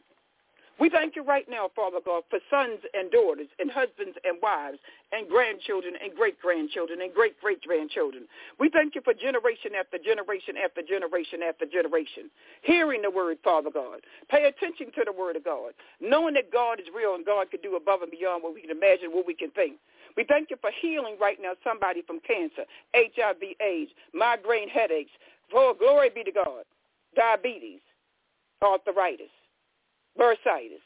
We 0.78 0.88
thank 0.88 1.14
you 1.14 1.22
right 1.22 1.44
now, 1.46 1.68
Father 1.76 1.98
God, 2.02 2.22
for 2.30 2.38
sons 2.48 2.80
and 2.94 3.10
daughters 3.10 3.48
and 3.58 3.70
husbands 3.70 4.16
and 4.24 4.38
wives 4.40 4.78
and 5.12 5.28
grandchildren 5.28 5.92
and 6.02 6.16
great-grandchildren 6.16 7.02
and 7.02 7.12
great-great-grandchildren. 7.12 8.24
We 8.58 8.70
thank 8.70 8.94
you 8.94 9.02
for 9.04 9.12
generation 9.12 9.72
after 9.78 9.98
generation 9.98 10.54
after 10.56 10.80
generation 10.80 11.40
after 11.46 11.66
generation. 11.66 12.30
Hearing 12.62 13.02
the 13.02 13.10
word, 13.10 13.36
Father 13.44 13.68
God. 13.68 14.00
Pay 14.30 14.48
attention 14.48 14.86
to 14.96 15.04
the 15.04 15.12
word 15.12 15.36
of 15.36 15.44
God. 15.44 15.76
Knowing 16.00 16.32
that 16.34 16.50
God 16.50 16.80
is 16.80 16.86
real 16.96 17.14
and 17.14 17.26
God 17.26 17.50
can 17.50 17.60
do 17.60 17.76
above 17.76 18.00
and 18.00 18.10
beyond 18.10 18.42
what 18.42 18.54
we 18.54 18.62
can 18.62 18.70
imagine, 18.70 19.12
what 19.12 19.26
we 19.26 19.34
can 19.34 19.50
think. 19.50 19.76
We 20.16 20.24
thank 20.24 20.50
you 20.50 20.56
for 20.60 20.70
healing 20.80 21.16
right 21.20 21.38
now 21.40 21.52
somebody 21.64 22.02
from 22.02 22.20
cancer, 22.20 22.64
HIV, 22.94 23.42
AIDS, 23.60 23.90
migraine 24.14 24.68
headaches. 24.68 25.10
For 25.50 25.74
glory 25.74 26.10
be 26.14 26.24
to 26.24 26.32
God. 26.32 26.64
Diabetes, 27.16 27.80
arthritis 28.62 29.30
bursitis. 30.18 30.82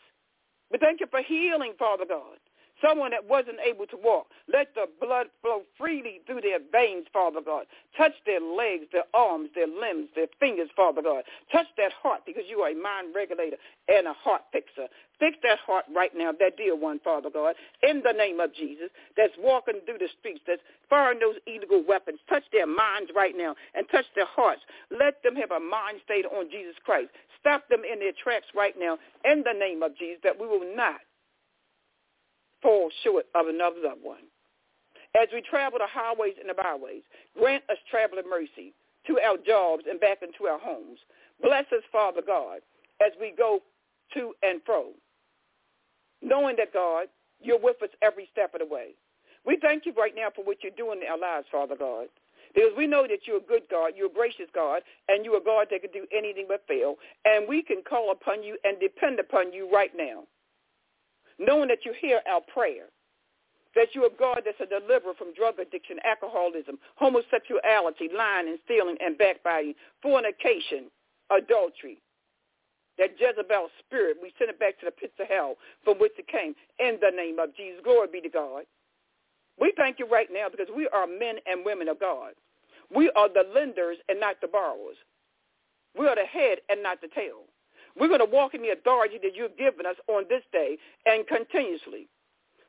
We 0.70 0.78
thank 0.78 1.00
you 1.00 1.06
for 1.10 1.22
healing, 1.22 1.72
Father 1.78 2.04
God. 2.08 2.38
Someone 2.82 3.12
that 3.12 3.28
wasn't 3.28 3.58
able 3.64 3.86
to 3.86 3.96
walk. 3.96 4.26
Let 4.52 4.74
the 4.74 4.86
blood 5.00 5.26
flow 5.40 5.62
freely 5.78 6.20
through 6.26 6.42
their 6.42 6.58
veins, 6.72 7.06
Father 7.12 7.40
God. 7.44 7.66
Touch 7.96 8.12
their 8.26 8.40
legs, 8.40 8.86
their 8.92 9.08
arms, 9.14 9.50
their 9.54 9.68
limbs, 9.68 10.08
their 10.14 10.26
fingers, 10.40 10.68
Father 10.74 11.02
God. 11.02 11.24
Touch 11.52 11.66
that 11.76 11.92
heart 11.92 12.22
because 12.26 12.44
you 12.48 12.60
are 12.60 12.70
a 12.70 12.74
mind 12.74 13.14
regulator 13.14 13.56
and 13.88 14.06
a 14.06 14.12
heart 14.12 14.42
fixer. 14.52 14.88
Fix 15.20 15.38
that 15.42 15.58
heart 15.64 15.84
right 15.94 16.10
now, 16.16 16.32
that 16.32 16.56
dear 16.56 16.74
one, 16.74 16.98
Father 16.98 17.30
God, 17.30 17.54
in 17.82 18.02
the 18.04 18.12
name 18.12 18.40
of 18.40 18.52
Jesus, 18.52 18.90
that's 19.16 19.32
walking 19.38 19.80
through 19.86 19.98
the 19.98 20.08
streets, 20.18 20.40
that's 20.46 20.60
firing 20.90 21.20
those 21.20 21.36
illegal 21.46 21.84
weapons. 21.86 22.18
Touch 22.28 22.42
their 22.52 22.66
minds 22.66 23.10
right 23.14 23.34
now 23.36 23.54
and 23.74 23.86
touch 23.90 24.06
their 24.16 24.26
hearts. 24.26 24.62
Let 24.90 25.22
them 25.22 25.36
have 25.36 25.52
a 25.52 25.60
mind 25.60 26.00
state 26.04 26.26
on 26.26 26.50
Jesus 26.50 26.74
Christ. 26.84 27.10
Stop 27.40 27.68
them 27.68 27.82
in 27.90 28.00
their 28.00 28.12
tracks 28.12 28.46
right 28.54 28.74
now 28.78 28.98
in 29.24 29.44
the 29.44 29.52
name 29.52 29.82
of 29.82 29.96
Jesus 29.96 30.18
that 30.24 30.38
we 30.38 30.46
will 30.46 30.74
not 30.74 31.00
fall 32.64 32.90
short 33.04 33.26
of 33.36 33.46
another 33.46 33.76
one. 34.02 34.24
As 35.14 35.28
we 35.32 35.42
travel 35.42 35.78
the 35.78 35.86
highways 35.86 36.34
and 36.40 36.48
the 36.48 36.54
byways, 36.54 37.02
grant 37.38 37.62
us 37.70 37.76
traveling 37.88 38.24
mercy 38.28 38.72
to 39.06 39.20
our 39.20 39.36
jobs 39.36 39.84
and 39.88 40.00
back 40.00 40.22
into 40.22 40.50
our 40.50 40.58
homes. 40.58 40.98
Bless 41.40 41.66
us, 41.70 41.84
Father 41.92 42.22
God, 42.26 42.60
as 43.04 43.12
we 43.20 43.32
go 43.36 43.60
to 44.14 44.32
and 44.42 44.60
fro, 44.64 44.90
knowing 46.22 46.56
that, 46.56 46.72
God, 46.72 47.06
you're 47.40 47.60
with 47.60 47.80
us 47.82 47.90
every 48.02 48.28
step 48.32 48.54
of 48.54 48.60
the 48.60 48.74
way. 48.74 48.96
We 49.44 49.58
thank 49.60 49.84
you 49.84 49.92
right 49.92 50.14
now 50.16 50.28
for 50.34 50.42
what 50.44 50.58
you're 50.62 50.72
doing 50.72 51.00
in 51.02 51.08
our 51.08 51.18
lives, 51.18 51.46
Father 51.52 51.76
God. 51.78 52.06
Because 52.54 52.70
we 52.76 52.86
know 52.86 53.06
that 53.06 53.26
you're 53.26 53.38
a 53.38 53.40
good 53.40 53.64
God, 53.70 53.92
you're 53.96 54.06
a 54.06 54.12
gracious 54.12 54.46
God, 54.54 54.82
and 55.08 55.24
you're 55.24 55.38
a 55.38 55.44
God 55.44 55.66
that 55.70 55.82
can 55.82 55.90
do 55.90 56.06
anything 56.16 56.46
but 56.48 56.64
fail. 56.66 56.94
And 57.24 57.48
we 57.48 57.62
can 57.62 57.82
call 57.86 58.10
upon 58.10 58.42
you 58.42 58.56
and 58.64 58.78
depend 58.80 59.18
upon 59.18 59.52
you 59.52 59.68
right 59.70 59.90
now 59.96 60.22
knowing 61.38 61.68
that 61.68 61.84
you 61.84 61.94
hear 61.98 62.20
our 62.30 62.40
prayer, 62.52 62.86
that 63.74 63.88
you 63.94 64.04
are 64.04 64.18
God 64.18 64.42
that's 64.44 64.60
a 64.60 64.66
deliverer 64.66 65.14
from 65.18 65.34
drug 65.34 65.58
addiction, 65.58 65.98
alcoholism, 66.04 66.78
homosexuality, 66.96 68.08
lying 68.14 68.48
and 68.48 68.58
stealing 68.64 68.96
and 69.04 69.18
backbiting, 69.18 69.74
fornication, 70.02 70.90
adultery. 71.30 71.98
That 72.98 73.18
Jezebel 73.18 73.68
spirit, 73.80 74.18
we 74.22 74.32
send 74.38 74.50
it 74.50 74.60
back 74.60 74.78
to 74.78 74.86
the 74.86 74.92
pits 74.92 75.14
of 75.18 75.26
hell 75.26 75.56
from 75.82 75.98
which 75.98 76.12
it 76.16 76.28
came. 76.28 76.54
In 76.78 76.98
the 77.02 77.10
name 77.10 77.40
of 77.40 77.56
Jesus, 77.56 77.80
glory 77.82 78.06
be 78.12 78.20
to 78.20 78.28
God. 78.28 78.62
We 79.60 79.72
thank 79.76 79.98
you 79.98 80.06
right 80.06 80.28
now 80.32 80.46
because 80.48 80.68
we 80.74 80.88
are 80.94 81.06
men 81.06 81.36
and 81.46 81.64
women 81.64 81.88
of 81.88 81.98
God. 81.98 82.32
We 82.94 83.10
are 83.16 83.28
the 83.28 83.44
lenders 83.52 83.96
and 84.08 84.20
not 84.20 84.36
the 84.40 84.46
borrowers. 84.46 84.96
We 85.98 86.06
are 86.06 86.14
the 86.14 86.26
head 86.26 86.58
and 86.68 86.82
not 86.82 87.00
the 87.00 87.08
tail. 87.08 87.42
We're 87.98 88.08
going 88.08 88.20
to 88.20 88.26
walk 88.26 88.54
in 88.54 88.62
the 88.62 88.70
authority 88.70 89.18
that 89.22 89.36
you've 89.36 89.56
given 89.56 89.86
us 89.86 89.96
on 90.08 90.24
this 90.28 90.42
day 90.52 90.76
and 91.06 91.26
continuously. 91.26 92.08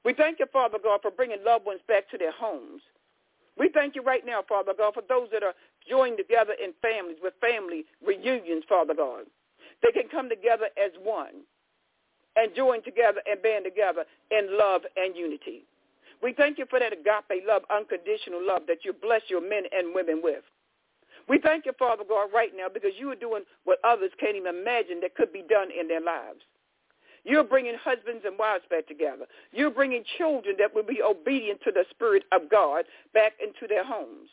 We 0.04 0.14
thank 0.14 0.40
you, 0.40 0.46
Father 0.54 0.78
God, 0.82 1.00
for 1.02 1.10
bringing 1.10 1.44
loved 1.44 1.66
ones 1.66 1.82
back 1.88 2.10
to 2.12 2.18
their 2.18 2.32
homes. 2.32 2.82
We 3.58 3.70
thank 3.74 3.96
you 3.96 4.04
right 4.04 4.26
now, 4.26 4.44
Father 4.48 4.74
God, 4.78 4.94
for 4.94 5.04
those 5.08 5.30
that 5.32 5.42
are 5.42 5.54
joined 5.90 6.18
together 6.18 6.54
in 6.62 6.74
families 6.82 7.18
with 7.24 7.34
family 7.42 7.86
reunions, 8.06 8.64
Father 8.68 8.94
God. 8.94 9.26
They 9.82 9.92
can 9.92 10.10
come 10.10 10.30
together 10.30 10.68
as 10.78 10.92
one 11.02 11.46
and 12.36 12.54
join 12.56 12.84
together 12.84 13.22
and 13.30 13.42
band 13.42 13.66
together 13.66 14.04
in 14.30 14.58
love 14.58 14.82
and 14.96 15.16
unity. 15.16 15.64
We 16.22 16.34
thank 16.34 16.58
you 16.58 16.66
for 16.70 16.80
that 16.80 16.94
agape 16.94 17.44
love, 17.48 17.64
unconditional 17.70 18.46
love 18.46 18.64
that 18.68 18.84
you 18.84 18.94
bless 18.94 19.22
your 19.30 19.42
men 19.42 19.64
and 19.72 19.96
women 19.96 20.22
with. 20.24 20.44
We 21.28 21.40
thank 21.40 21.66
you, 21.66 21.74
Father 21.78 22.04
God, 22.08 22.30
right 22.34 22.52
now 22.56 22.68
because 22.72 22.92
you 22.98 23.12
are 23.12 23.16
doing 23.16 23.44
what 23.64 23.80
others 23.84 24.12
can't 24.20 24.36
even 24.36 24.56
imagine 24.56 25.00
that 25.02 25.16
could 25.16 25.34
be 25.34 25.44
done 25.50 25.70
in 25.72 25.88
their 25.88 26.02
lives. 26.02 26.42
You're 27.24 27.44
bringing 27.44 27.76
husbands 27.84 28.24
and 28.26 28.38
wives 28.38 28.66
back 28.70 28.88
together. 28.88 29.26
You're 29.52 29.72
bringing 29.72 30.04
children 30.18 30.56
that 30.60 30.74
will 30.76 30.84
be 30.86 31.02
obedient 31.02 31.60
to 31.66 31.72
the 31.72 31.84
Spirit 31.90 32.24
of 32.32 32.50
God 32.52 32.86
back 33.14 33.34
into 33.42 33.68
their 33.68 33.84
homes. 33.84 34.30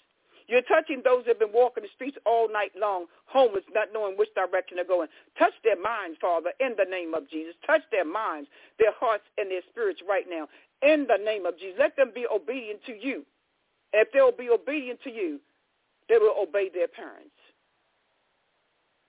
You're 0.46 0.62
touching 0.62 1.00
those 1.02 1.24
that 1.24 1.38
have 1.38 1.38
been 1.38 1.54
walking 1.54 1.84
the 1.84 1.88
streets 1.94 2.18
all 2.26 2.52
night 2.52 2.72
long, 2.76 3.06
homeless, 3.26 3.64
not 3.72 3.88
knowing 3.94 4.18
which 4.18 4.34
direction 4.34 4.76
they're 4.76 4.84
going. 4.84 5.08
Touch 5.38 5.54
their 5.64 5.80
minds, 5.80 6.18
Father, 6.20 6.52
in 6.60 6.74
the 6.76 6.84
name 6.84 7.14
of 7.14 7.30
Jesus. 7.30 7.54
Touch 7.66 7.80
their 7.90 8.04
minds, 8.04 8.50
their 8.78 8.92
hearts, 8.92 9.24
and 9.38 9.50
their 9.50 9.62
spirits 9.70 10.00
right 10.06 10.26
now, 10.28 10.48
in 10.82 11.06
the 11.08 11.16
name 11.24 11.46
of 11.46 11.58
Jesus. 11.58 11.76
Let 11.78 11.96
them 11.96 12.12
be 12.14 12.26
obedient 12.26 12.84
to 12.84 12.92
you. 12.92 13.24
If 13.94 14.08
they'll 14.12 14.36
be 14.36 14.50
obedient 14.50 15.00
to 15.04 15.10
you, 15.10 15.40
they 16.08 16.18
will 16.18 16.34
obey 16.40 16.68
their 16.72 16.88
parents. 16.88 17.34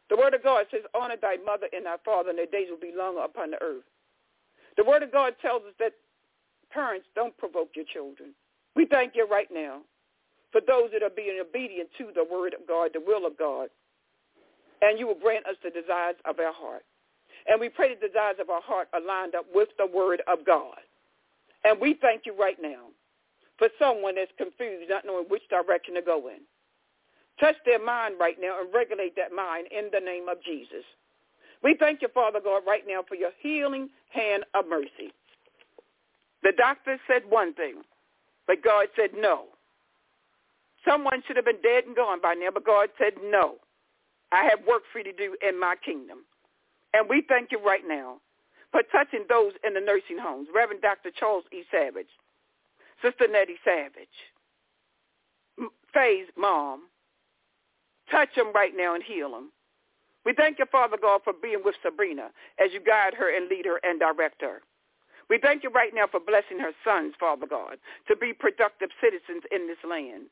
The 0.10 0.18
word 0.18 0.34
of 0.34 0.44
God 0.44 0.66
says, 0.70 0.82
honor 0.94 1.16
thy 1.20 1.38
mother 1.44 1.68
and 1.74 1.86
thy 1.86 1.96
father, 2.06 2.30
and 2.30 2.38
their 2.38 2.46
days 2.46 2.68
will 2.70 2.80
be 2.80 2.94
longer 2.96 3.22
upon 3.22 3.52
the 3.52 3.62
earth. 3.62 3.88
The 4.78 4.84
word 4.84 5.04
of 5.04 5.12
God 5.12 5.36
tells 5.42 5.64
us 5.64 5.74
that 5.80 5.94
parents 6.72 7.08
don't 7.16 7.36
provoke 7.38 7.70
your 7.76 7.86
children. 7.86 8.34
We 8.76 8.86
thank 8.86 9.16
you 9.16 9.28
right 9.30 9.48
now 9.52 9.82
for 10.52 10.62
those 10.62 10.90
that 10.94 11.04
are 11.04 11.14
being 11.14 11.40
obedient 11.42 11.90
to 11.98 12.10
the 12.14 12.26
word 12.30 12.54
of 12.54 12.68
God, 12.68 12.92
the 12.94 13.02
will 13.06 13.26
of 13.26 13.38
God. 13.38 13.70
And 14.82 15.00
you 15.00 15.08
will 15.08 15.20
grant 15.20 15.46
us 15.48 15.56
the 15.64 15.70
desires 15.70 16.16
of 16.26 16.40
our 16.40 16.54
heart. 16.54 16.84
And 17.48 17.60
we 17.60 17.70
pray 17.70 17.96
the 17.96 18.08
desires 18.08 18.38
of 18.40 18.50
our 18.50 18.62
heart 18.62 18.88
are 18.94 19.02
lined 19.02 19.36
up 19.36 19.46
with 19.54 19.70
the 19.78 19.88
word 19.88 20.22
of 20.28 20.46
God. 20.46 20.78
And 21.64 21.80
we 21.80 21.98
thank 22.02 22.26
you 22.26 22.36
right 22.38 22.58
now 22.62 22.88
for 23.58 23.70
someone 23.80 24.16
that's 24.16 24.32
confused, 24.38 24.90
not 24.90 25.06
knowing 25.06 25.26
which 25.30 25.48
direction 25.50 25.96
to 25.96 26.02
go 26.02 26.28
in. 26.28 26.42
Touch 27.40 27.56
their 27.66 27.84
mind 27.84 28.16
right 28.20 28.38
now 28.40 28.60
and 28.62 28.74
regulate 28.74 29.16
that 29.16 29.34
mind 29.34 29.68
in 29.72 29.90
the 29.92 30.00
name 30.00 30.30
of 30.30 30.38
Jesus. 30.44 30.86
We 31.64 31.76
thank 31.80 32.02
you, 32.02 32.10
Father 32.14 32.40
God, 32.44 32.64
right 32.68 32.84
now 32.88 33.02
for 33.08 33.16
your 33.16 33.32
healing 33.42 33.90
hand 34.10 34.44
of 34.54 34.66
mercy. 34.68 35.14
The 36.44 36.52
doctor 36.56 37.00
said 37.08 37.24
one 37.30 37.54
thing, 37.54 37.84
but 38.48 38.62
God 38.64 38.88
said 38.96 39.12
no. 39.16 39.46
Someone 40.86 41.24
should 41.26 41.38
have 41.38 41.46
been 41.46 41.62
dead 41.64 41.86
and 41.86 41.96
gone 41.96 42.20
by 42.22 42.34
now, 42.34 42.50
but 42.54 42.66
God 42.66 42.90
said 42.98 43.14
no. 43.24 43.56
I 44.32 44.44
have 44.44 44.68
work 44.68 44.84
for 44.92 45.00
you 45.00 45.06
to 45.06 45.14
do 45.14 45.38
in 45.48 45.60
my 45.60 45.76
kingdom. 45.84 46.26
And 46.94 47.08
we 47.10 47.24
thank 47.28 47.52
you 47.52 47.60
right 47.64 47.84
now 47.88 48.18
for 48.72 48.82
touching 48.92 49.26
those 49.30 49.54
in 49.66 49.74
the 49.74 49.80
nursing 49.80 50.18
homes. 50.20 50.50
Reverend 50.54 50.82
Dr. 50.82 51.12
Charles 51.18 51.46
E. 51.54 51.64
Savage, 51.72 52.12
Sister 53.02 53.28
Nettie 53.32 53.58
Savage, 53.64 54.18
Faye's 55.94 56.28
mom, 56.38 56.84
Touch 58.12 58.30
them 58.36 58.52
right 58.54 58.74
now 58.76 58.96
and 58.96 59.04
heal 59.04 59.32
them. 59.32 59.52
We 60.26 60.34
thank 60.34 60.60
you, 60.60 60.66
Father 60.72 60.98
God, 61.02 61.22
for 61.24 61.34
being 61.34 61.62
with 61.64 61.76
Sabrina 61.84 62.30
as 62.60 62.72
you 62.72 62.80
guide 62.80 63.14
her 63.14 63.36
and 63.36 63.50
lead 63.50 63.66
her 63.66 63.80
and 63.84 64.00
direct 64.00 64.42
her. 64.42 64.62
We 65.30 65.40
thank 65.40 65.64
you 65.64 65.70
right 65.70 65.92
now 65.94 66.08
for 66.08 66.20
blessing 66.20 66.60
her 66.60 66.72
sons, 66.84 67.14
Father 67.20 67.48
God, 67.48 67.78
to 68.08 68.16
be 68.16 68.34
productive 68.34 68.90
citizens 69.02 69.44
in 69.52 69.68
this 69.68 69.80
land. 69.88 70.28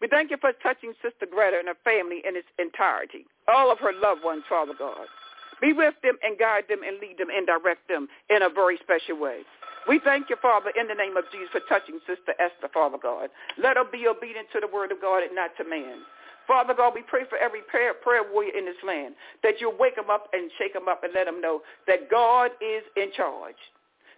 We 0.00 0.06
thank 0.06 0.30
you 0.30 0.36
for 0.40 0.52
touching 0.62 0.92
Sister 1.02 1.26
Greta 1.26 1.58
and 1.58 1.68
her 1.68 1.78
family 1.82 2.22
in 2.26 2.36
its 2.36 2.46
entirety, 2.58 3.26
all 3.48 3.72
of 3.72 3.78
her 3.80 3.92
loved 3.92 4.22
ones, 4.22 4.44
Father 4.48 4.74
God. 4.78 5.06
Be 5.60 5.72
with 5.72 5.94
them 6.02 6.18
and 6.22 6.38
guide 6.38 6.64
them 6.68 6.80
and 6.86 7.00
lead 7.00 7.18
them 7.18 7.30
and 7.34 7.46
direct 7.46 7.88
them 7.88 8.06
in 8.30 8.42
a 8.42 8.48
very 8.48 8.78
special 8.78 9.18
way. 9.18 9.42
We 9.88 9.98
thank 9.98 10.30
you, 10.30 10.36
Father, 10.40 10.70
in 10.78 10.86
the 10.86 10.94
name 10.94 11.16
of 11.16 11.24
Jesus 11.32 11.50
for 11.50 11.64
touching 11.66 11.98
Sister 12.06 12.34
Esther, 12.38 12.70
Father 12.72 12.98
God. 13.00 13.30
Let 13.56 13.76
her 13.76 13.84
be 13.84 14.06
obedient 14.06 14.48
to 14.52 14.60
the 14.60 14.68
word 14.70 14.92
of 14.92 15.00
God 15.00 15.22
and 15.22 15.34
not 15.34 15.50
to 15.56 15.64
man. 15.64 16.04
Father 16.48 16.72
God, 16.74 16.94
we 16.94 17.02
pray 17.02 17.22
for 17.28 17.36
every 17.36 17.60
prayer, 17.60 17.92
prayer 17.92 18.22
warrior 18.32 18.56
in 18.56 18.64
this 18.64 18.82
land, 18.84 19.14
that 19.42 19.60
you'll 19.60 19.76
wake 19.78 19.94
them 19.96 20.08
up 20.10 20.28
and 20.32 20.50
shake 20.58 20.72
them 20.72 20.88
up 20.88 21.04
and 21.04 21.12
let 21.14 21.26
them 21.26 21.42
know 21.42 21.60
that 21.86 22.10
God 22.10 22.50
is 22.62 22.82
in 22.96 23.12
charge, 23.14 23.60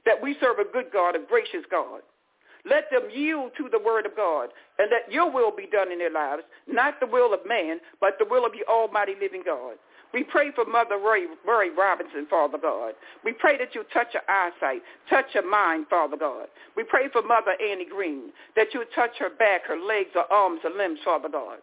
that 0.06 0.22
we 0.22 0.36
serve 0.40 0.60
a 0.60 0.72
good 0.72 0.86
God, 0.92 1.16
a 1.16 1.18
gracious 1.18 1.66
God. 1.70 2.00
Let 2.64 2.90
them 2.90 3.10
yield 3.12 3.52
to 3.56 3.68
the 3.70 3.78
word 3.78 4.06
of 4.06 4.14
God 4.14 4.50
and 4.78 4.90
let 4.90 5.10
your 5.12 5.30
will 5.30 5.50
be 5.50 5.66
done 5.66 5.90
in 5.90 5.98
their 5.98 6.12
lives, 6.12 6.42
not 6.68 7.00
the 7.00 7.06
will 7.06 7.34
of 7.34 7.40
man, 7.46 7.80
but 8.00 8.14
the 8.18 8.26
will 8.30 8.46
of 8.46 8.52
the 8.52 8.64
almighty 8.70 9.14
living 9.20 9.42
God. 9.44 9.74
We 10.12 10.24
pray 10.24 10.50
for 10.54 10.64
Mother 10.64 10.98
Ray, 10.98 11.26
Murray 11.46 11.70
Robinson, 11.70 12.26
Father 12.28 12.58
God. 12.58 12.94
We 13.24 13.32
pray 13.32 13.56
that 13.58 13.74
you 13.74 13.84
touch 13.92 14.08
her 14.12 14.28
eyesight, 14.28 14.82
touch 15.08 15.26
her 15.34 15.42
mind, 15.42 15.86
Father 15.88 16.16
God. 16.16 16.46
We 16.76 16.84
pray 16.84 17.08
for 17.12 17.22
Mother 17.22 17.52
Annie 17.62 17.86
Green, 17.86 18.30
that 18.56 18.74
you 18.74 18.84
touch 18.94 19.12
her 19.18 19.30
back, 19.30 19.66
her 19.66 19.78
legs, 19.78 20.10
her 20.14 20.30
arms, 20.32 20.60
her 20.64 20.70
limbs, 20.70 20.98
Father 21.04 21.28
God. 21.28 21.58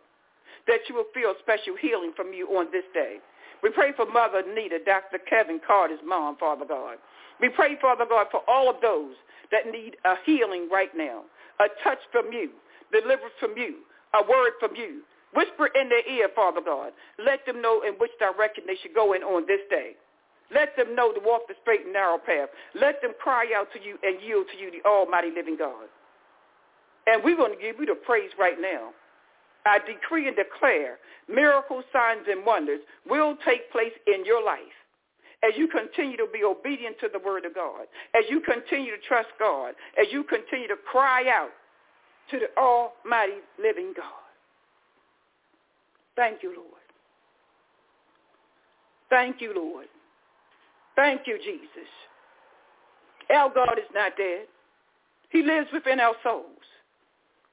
That 0.68 0.82
you 0.90 0.96
will 0.96 1.10
feel 1.14 1.34
special 1.40 1.76
healing 1.80 2.12
from 2.16 2.34
you 2.34 2.48
on 2.58 2.68
this 2.72 2.86
day. 2.94 3.18
We 3.64 3.72
pray 3.72 3.92
for 3.96 4.06
Mother 4.06 4.44
Nita, 4.54 4.80
Dr. 4.86 5.18
Kevin 5.30 5.60
Carter's 5.66 6.00
mom, 6.06 6.38
Father 6.38 6.66
God. 6.68 6.98
We 7.42 7.50
pray, 7.50 7.78
Father 7.82 8.06
God, 8.08 8.28
for 8.32 8.42
all 8.48 8.70
of 8.70 8.78
those 8.82 9.16
that 9.52 9.72
need 9.72 9.96
a 10.06 10.16
healing 10.26 10.68
right 10.72 10.92
now, 10.96 11.24
a 11.60 11.66
touch 11.84 12.00
from 12.12 12.32
you, 12.32 12.52
deliverance 12.92 13.34
from 13.40 13.54
you, 13.58 13.78
a 14.14 14.30
word 14.30 14.54
from 14.60 14.76
you, 14.76 15.02
Whisper 15.36 15.68
in 15.80 15.90
their 15.90 16.08
ear, 16.08 16.30
Father 16.36 16.62
God. 16.64 16.94
Let 17.20 17.46
them 17.46 17.62
know 17.62 17.82
in 17.82 17.94
which 17.96 18.12
direction 18.20 18.64
they 18.66 18.78
should 18.82 18.94
go 18.94 19.14
in 19.14 19.24
on 19.24 19.46
this 19.48 19.60
day. 19.70 19.92
Let 20.54 20.76
them 20.78 20.96
know 20.96 21.12
to 21.12 21.20
walk 21.20 21.48
the 21.48 21.56
straight 21.62 21.84
and 21.84 21.92
narrow 21.92 22.18
path. 22.18 22.50
Let 22.74 23.02
them 23.02 23.12
cry 23.22 23.48
out 23.56 23.68
to 23.74 23.80
you 23.84 24.00
and 24.04 24.22
yield 24.22 24.48
to 24.52 24.58
you, 24.58 24.72
the 24.72 24.88
almighty 24.88 25.30
living 25.36 25.58
God. 25.58 25.92
And 27.06 27.24
we're 27.24 27.36
going 27.36 27.54
to 27.54 27.62
give 27.62 27.76
you 27.80 27.86
the 27.86 27.96
praise 27.96 28.32
right 28.40 28.60
now. 28.60 28.92
I 29.68 29.80
decree 29.80 30.28
and 30.28 30.36
declare 30.36 31.00
miracles, 31.28 31.84
signs, 31.92 32.26
and 32.30 32.46
wonders 32.46 32.80
will 33.08 33.38
take 33.46 33.72
place 33.72 33.94
in 34.08 34.26
your 34.26 34.44
life 34.44 34.62
as 35.44 35.54
you 35.56 35.68
continue 35.68 36.18
to 36.18 36.28
be 36.34 36.44
obedient 36.44 37.00
to 37.00 37.10
the 37.12 37.20
word 37.20 37.46
of 37.46 37.54
God, 37.54 37.86
as 38.16 38.24
you 38.30 38.42
continue 38.42 38.92
to 38.96 39.02
trust 39.08 39.30
God, 39.40 39.76
as 40.00 40.08
you 40.12 40.24
continue 40.24 40.68
to 40.68 40.78
cry 40.90 41.26
out 41.30 41.52
to 42.32 42.40
the 42.40 42.48
almighty 42.60 43.42
living 43.62 43.94
God. 43.96 44.06
Thank 46.16 46.42
you, 46.42 46.54
Lord. 46.56 46.82
Thank 49.10 49.40
you, 49.40 49.54
Lord. 49.56 49.88
Thank 50.96 51.22
you, 51.28 51.38
Jesus. 51.38 51.90
Our 53.30 53.54
God 53.54 53.78
is 53.78 53.90
not 53.94 54.18
dead. 54.18 54.48
He 55.30 55.44
lives 55.44 55.68
within 55.72 56.00
our 56.00 56.16
souls. 56.24 56.46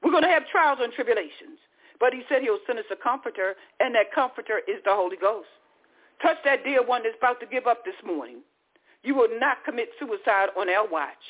We're 0.02 0.10
going 0.10 0.22
to 0.22 0.28
have 0.28 0.46
trials 0.50 0.78
and 0.82 0.92
tribulations, 0.92 1.58
but 2.00 2.12
he 2.12 2.22
said 2.28 2.42
he'll 2.42 2.58
send 2.66 2.78
us 2.78 2.84
a 2.90 2.96
comforter, 2.96 3.54
and 3.80 3.94
that 3.94 4.12
comforter 4.14 4.58
is 4.68 4.82
the 4.84 4.92
Holy 4.92 5.16
Ghost. 5.16 5.48
Touch 6.22 6.36
that 6.44 6.64
dear 6.64 6.84
one 6.84 7.02
that's 7.02 7.16
about 7.18 7.40
to 7.40 7.46
give 7.46 7.66
up 7.66 7.84
this 7.84 7.94
morning. 8.04 8.38
You 9.02 9.14
will 9.14 9.28
not 9.38 9.64
commit 9.64 9.90
suicide 9.98 10.48
on 10.56 10.68
our 10.70 10.88
watch. 10.88 11.22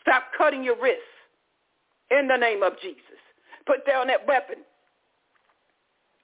Stop 0.00 0.24
cutting 0.36 0.64
your 0.64 0.80
wrists 0.80 1.02
in 2.10 2.26
the 2.26 2.36
name 2.36 2.62
of 2.62 2.72
Jesus. 2.80 3.20
Put 3.66 3.86
down 3.86 4.06
that 4.08 4.26
weapon 4.26 4.56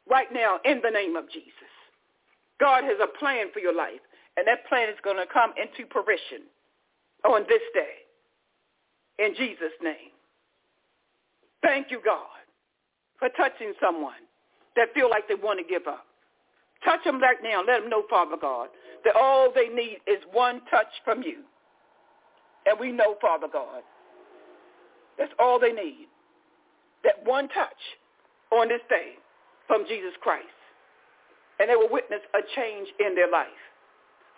right 0.09 0.33
now 0.33 0.59
in 0.65 0.81
the 0.83 0.91
name 0.91 1.17
of 1.17 1.31
Jesus. 1.31 1.53
God 2.59 2.85
has 2.85 2.97
a 3.03 3.19
plan 3.19 3.49
for 3.53 3.61
your 3.61 3.75
life, 3.75 4.01
and 4.37 4.47
that 4.47 4.67
plan 4.67 4.89
is 4.89 4.97
going 5.05 5.19
to 5.19 5.27
come 5.31 5.53
into 5.57 5.89
fruition 5.93 6.49
on 7.25 7.43
this 7.49 7.63
day. 7.75 8.07
In 9.19 9.35
Jesus' 9.35 9.77
name. 9.83 10.13
Thank 11.63 11.91
you, 11.91 12.01
God, 12.05 12.46
for 13.19 13.29
touching 13.31 13.73
someone 13.81 14.23
that 14.77 14.93
feel 14.95 15.11
like 15.11 15.29
they 15.29 15.35
want 15.35 15.59
to 15.59 15.65
give 15.65 15.87
up. 15.87 16.07
Touch 16.85 17.03
them 17.05 17.21
right 17.21 17.39
now. 17.43 17.63
Let 17.67 17.81
them 17.81 17.91
know, 17.91 18.05
Father 18.09 18.37
God, 18.41 18.69
that 19.05 19.17
all 19.17 19.51
they 19.55 19.69
need 19.69 19.99
is 20.07 20.23
one 20.33 20.61
touch 20.71 20.93
from 21.05 21.23
you. 21.23 21.39
And 22.67 22.79
we 22.79 22.93
know, 22.93 23.17
Father 23.21 23.47
God, 23.51 23.83
that's 25.19 25.33
all 25.39 25.59
they 25.59 25.73
need. 25.73 26.09
That 27.05 27.25
one 27.25 27.49
touch 27.49 27.81
on 28.53 28.69
this 28.69 28.81
day 28.89 29.15
from 29.67 29.85
Jesus 29.89 30.13
Christ. 30.21 30.47
And 31.59 31.71
they 31.71 31.77
will 31.77 31.91
witness 31.91 32.21
a 32.35 32.41
change 32.55 32.89
in 33.01 33.15
their 33.15 33.31
life, 33.31 33.47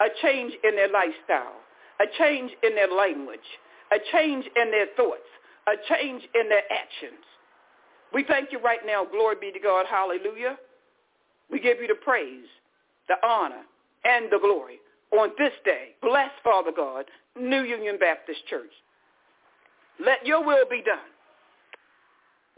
a 0.01 0.07
change 0.23 0.53
in 0.63 0.77
their 0.77 0.89
lifestyle, 0.89 1.59
a 2.01 2.05
change 2.19 2.53
in 2.63 2.77
their 2.77 2.93
language, 2.93 3.41
a 3.91 3.97
change 4.13 4.45
in 4.55 4.71
their 4.71 4.87
thoughts, 4.97 5.27
a 5.67 5.75
change 5.93 6.23
in 6.35 6.49
their 6.49 6.63
actions. 6.71 7.25
We 8.13 8.25
thank 8.25 8.53
you 8.53 8.59
right 8.61 8.81
now. 8.87 9.05
Glory 9.05 9.37
be 9.41 9.53
to 9.53 9.61
God. 9.61 9.87
Hallelujah. 9.89 10.57
We 11.51 11.61
give 11.61 11.79
you 11.81 11.89
the 11.89 11.95
praise, 11.95 12.47
the 13.09 13.15
honor, 13.27 13.63
and 14.05 14.27
the 14.31 14.39
glory 14.39 14.79
on 15.13 15.31
this 15.39 15.53
day. 15.65 15.95
Bless, 16.03 16.31
Father 16.45 16.73
God, 16.75 17.07
New 17.39 17.63
Union 17.63 17.97
Baptist 17.99 18.41
Church. 18.49 18.73
Let 20.05 20.25
your 20.27 20.45
will 20.45 20.67
be 20.69 20.83
done 20.83 20.99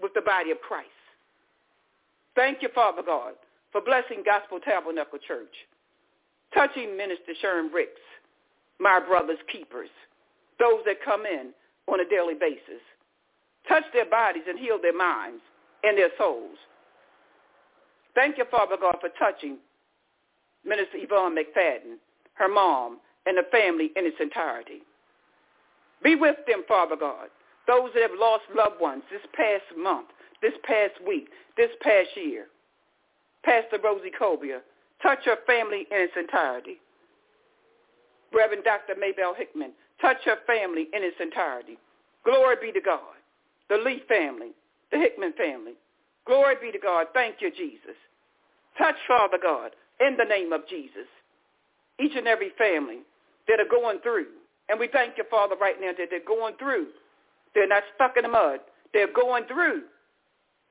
with 0.01 0.13
the 0.15 0.21
body 0.21 0.51
of 0.51 0.61
Christ. 0.61 0.89
Thank 2.35 2.63
you, 2.63 2.69
Father 2.75 3.03
God, 3.05 3.35
for 3.73 3.81
blessing 3.81 4.23
Gospel 4.25 4.61
Tabernacle 4.61 5.19
Church, 5.27 5.55
touching 6.55 6.97
Minister 6.97 7.33
Sharon 7.41 7.71
Ricks, 7.73 8.01
my 8.79 9.01
brother's 9.01 9.39
keepers, 9.51 9.89
those 10.59 10.81
that 10.87 10.97
come 11.05 11.27
in 11.27 11.53
on 11.89 12.01
a 12.01 12.09
daily 12.09 12.35
basis. 12.35 12.83
Touch 13.69 13.85
their 13.93 14.09
bodies 14.09 14.45
and 14.49 14.59
heal 14.59 14.79
their 14.81 14.97
minds 14.97 15.43
and 15.83 15.97
their 15.97 16.11
souls. 16.19 16.57
Thank 18.15 18.39
you, 18.39 18.45
Father 18.51 18.77
God, 18.81 18.97
for 19.01 19.11
touching 19.19 19.59
Minister 20.65 20.97
Yvonne 20.97 21.35
McFadden, 21.35 21.97
her 22.35 22.49
mom, 22.49 22.99
and 23.27 23.37
the 23.37 23.45
family 23.51 23.91
in 23.97 24.07
its 24.07 24.17
entirety. 24.21 24.83
Be 26.03 26.17
with 26.17 26.37
them, 26.47 26.65
Father 26.67 26.97
God, 26.97 27.29
those 27.67 27.91
that 27.95 28.03
have 28.03 28.19
lost 28.19 28.43
loved 28.55 28.81
ones 28.81 29.03
this 29.11 29.21
past 29.35 29.65
month, 29.79 30.09
this 30.43 30.55
past 30.65 30.95
week, 31.07 31.29
this 31.57 31.71
past 31.83 32.09
year. 32.17 32.47
Pastor 33.45 33.79
Rosie 33.83 34.11
Cobia, 34.11 34.61
touch 35.03 35.21
her 35.25 35.37
family 35.47 35.87
in 35.91 35.99
its 35.99 36.13
entirety. 36.17 36.79
Reverend 38.33 38.65
Dr. 38.65 38.95
Maybell 38.95 39.37
Hickman, 39.37 39.73
touch 40.01 40.19
her 40.25 40.37
family 40.47 40.89
in 40.93 41.03
its 41.03 41.17
entirety. 41.21 41.79
Glory 42.25 42.57
be 42.61 42.73
to 42.73 42.81
God. 42.81 43.20
The 43.71 43.79
Lee 43.79 44.03
family, 44.07 44.51
the 44.93 44.99
Hickman 44.99 45.33
family. 45.33 45.73
Glory 46.27 46.57
be 46.61 46.71
to 46.73 46.79
God. 46.79 47.07
Thank 47.15 47.37
you, 47.41 47.51
Jesus. 47.51 47.97
Touch, 48.77 48.97
Father 49.09 49.39
God, 49.43 49.73
in 50.01 50.17
the 50.19 50.25
name 50.25 50.53
of 50.53 50.69
Jesus. 50.69 51.09
Each 51.99 52.13
and 52.15 52.29
every 52.29 52.51
family 52.59 52.99
that 53.49 53.61
are 53.61 53.71
going 53.71 54.01
through. 54.01 54.27
And 54.69 54.79
we 54.79 54.89
thank 54.93 55.17
you, 55.17 55.25
Father, 55.31 55.57
right 55.57 55.81
now 55.81 55.93
that 55.97 56.09
they're 56.11 56.21
going 56.27 56.57
through. 56.59 56.89
They're 57.55 57.67
not 57.67 57.85
stuck 57.95 58.19
in 58.19 58.25
the 58.25 58.29
mud. 58.29 58.61
They're 58.93 59.13
going 59.13 59.45
through 59.45 59.85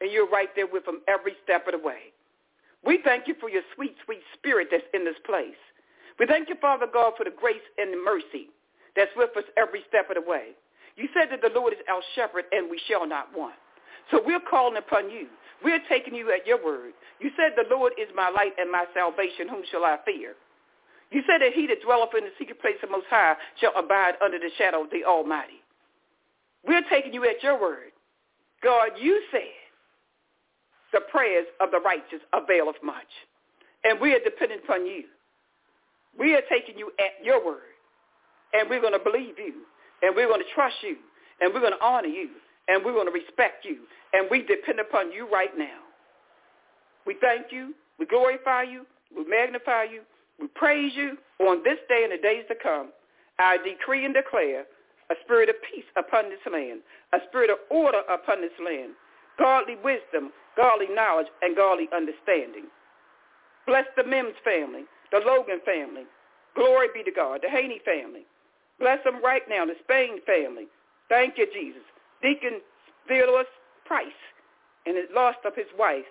and 0.01 0.12
you're 0.12 0.29
right 0.29 0.49
there 0.55 0.67
with 0.67 0.85
them 0.85 1.01
every 1.07 1.33
step 1.43 1.67
of 1.67 1.73
the 1.79 1.85
way. 1.85 2.13
We 2.85 2.99
thank 3.03 3.27
you 3.27 3.35
for 3.39 3.49
your 3.49 3.63
sweet, 3.75 3.95
sweet 4.05 4.21
spirit 4.33 4.69
that's 4.71 4.88
in 4.93 5.03
this 5.03 5.19
place. 5.25 5.59
We 6.17 6.25
thank 6.25 6.49
you, 6.49 6.55
Father 6.62 6.88
God, 6.91 7.13
for 7.17 7.23
the 7.23 7.35
grace 7.35 7.63
and 7.77 7.93
the 7.93 7.97
mercy 7.97 8.47
that's 8.95 9.12
with 9.15 9.35
us 9.35 9.43
every 9.57 9.83
step 9.88 10.09
of 10.09 10.15
the 10.15 10.29
way. 10.29 10.55
You 10.95 11.08
said 11.13 11.30
that 11.32 11.41
the 11.41 11.54
Lord 11.54 11.73
is 11.73 11.80
our 11.89 12.02
shepherd 12.15 12.45
and 12.52 12.69
we 12.69 12.80
shall 12.88 13.08
not 13.08 13.28
want. 13.36 13.56
So 14.12 14.21
we're 14.25 14.43
calling 14.49 14.78
upon 14.78 15.10
you. 15.10 15.28
We're 15.63 15.82
taking 15.89 16.15
you 16.15 16.32
at 16.34 16.47
your 16.47 16.63
word. 16.63 16.93
You 17.19 17.30
said 17.36 17.54
the 17.56 17.69
Lord 17.73 17.93
is 17.99 18.08
my 18.15 18.30
light 18.30 18.54
and 18.58 18.71
my 18.71 18.86
salvation. 18.93 19.47
Whom 19.49 19.62
shall 19.71 19.84
I 19.84 19.97
fear? 20.06 20.36
You 21.12 21.21
said 21.28 21.41
that 21.41 21.54
he 21.54 21.67
that 21.67 21.82
dwelleth 21.84 22.10
in 22.17 22.23
the 22.23 22.32
secret 22.38 22.62
place 22.62 22.75
of 22.84 22.89
the 22.89 22.97
Most 22.97 23.08
High 23.10 23.36
shall 23.60 23.73
abide 23.75 24.13
under 24.23 24.39
the 24.39 24.49
shadow 24.58 24.84
of 24.84 24.91
the 24.91 25.04
Almighty. 25.04 25.62
We're 26.65 26.84
taking 26.89 27.13
you 27.13 27.25
at 27.25 27.41
your 27.41 27.60
word. 27.60 27.91
God, 28.63 28.91
you 28.99 29.21
said 29.32 29.41
the 30.93 31.02
prayers 31.12 31.45
of 31.60 31.71
the 31.71 31.80
righteous 31.80 32.21
availeth 32.34 32.78
much. 32.84 33.10
And 33.84 33.99
we 33.99 34.13
are 34.13 34.19
dependent 34.19 34.63
upon 34.63 34.86
you. 34.86 35.04
We 36.17 36.36
are 36.36 36.41
taking 36.49 36.78
you 36.78 36.91
at 36.99 37.23
your 37.23 37.43
word. 37.45 37.62
And 38.54 38.69
we're 38.69 38.82
going 38.82 38.93
to 38.93 38.99
believe 38.99 39.38
you. 39.38 39.65
And 40.01 40.15
we're 40.15 40.27
going 40.27 40.41
to 40.41 40.53
trust 40.53 40.75
you. 40.81 40.97
And 41.41 41.53
we're 41.53 41.62
going 41.62 41.73
to 41.73 41.83
honor 41.83 42.07
you. 42.07 42.29
And 42.67 42.83
we're 42.83 42.93
going 42.93 43.07
to 43.07 43.13
respect 43.13 43.65
you. 43.65 43.79
And 44.13 44.27
we 44.29 44.41
depend 44.41 44.79
upon 44.79 45.12
you 45.12 45.27
right 45.31 45.55
now. 45.57 45.79
We 47.05 47.15
thank 47.21 47.51
you. 47.51 47.73
We 47.97 48.05
glorify 48.05 48.63
you. 48.63 48.85
We 49.15 49.25
magnify 49.25 49.83
you. 49.83 50.01
We 50.39 50.47
praise 50.47 50.93
you 50.95 51.17
on 51.39 51.63
this 51.63 51.77
day 51.89 52.03
and 52.03 52.13
the 52.13 52.21
days 52.21 52.45
to 52.49 52.55
come. 52.62 52.89
I 53.39 53.57
decree 53.57 54.05
and 54.05 54.13
declare 54.13 54.65
a 55.09 55.15
spirit 55.23 55.49
of 55.49 55.55
peace 55.73 55.85
upon 55.97 56.29
this 56.29 56.39
land, 56.51 56.81
a 57.13 57.17
spirit 57.27 57.49
of 57.49 57.57
order 57.69 58.01
upon 58.09 58.41
this 58.41 58.53
land, 58.63 58.91
godly 59.39 59.75
wisdom, 59.83 60.31
godly 60.55 60.88
knowledge, 60.93 61.27
and 61.41 61.55
godly 61.55 61.89
understanding. 61.95 62.65
Bless 63.65 63.85
the 63.97 64.03
Mims 64.03 64.35
family, 64.43 64.83
the 65.12 65.19
Logan 65.25 65.59
family. 65.65 66.03
Glory 66.55 66.88
be 66.93 67.03
to 67.03 67.12
God. 67.12 67.41
The 67.43 67.49
Haney 67.49 67.81
family. 67.85 68.25
Bless 68.80 69.04
them 69.04 69.24
right 69.24 69.44
now, 69.50 69.65
the 69.65 69.76
Spain 69.84 70.20
family. 70.26 70.68
Thank 71.10 71.38
you, 71.38 71.48
Jesus. 71.54 71.82
Deacon 72.22 72.62
Theodorus 73.08 73.48
Price 73.86 74.08
and 74.86 74.96
the 74.96 75.13
loss 75.13 75.36
of 75.46 75.56
his 75.56 75.65
wife. 75.78 76.06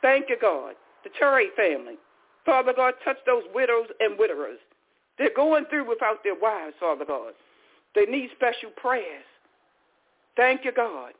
Thank 0.00 0.28
you, 0.28 0.36
God. 0.40 0.74
The 1.04 1.10
Terry 1.18 1.48
family. 1.56 1.96
Father 2.44 2.72
God, 2.74 2.94
touch 3.04 3.18
those 3.26 3.44
widows 3.54 3.86
and 4.00 4.18
widowers. 4.18 4.58
They're 5.18 5.34
going 5.34 5.66
through 5.66 5.88
without 5.88 6.24
their 6.24 6.34
wives, 6.34 6.74
Father 6.80 7.04
God. 7.04 7.34
They 7.94 8.06
need 8.06 8.30
special 8.34 8.70
prayers. 8.76 9.24
Thank 10.36 10.64
you, 10.64 10.72
God. 10.72 11.12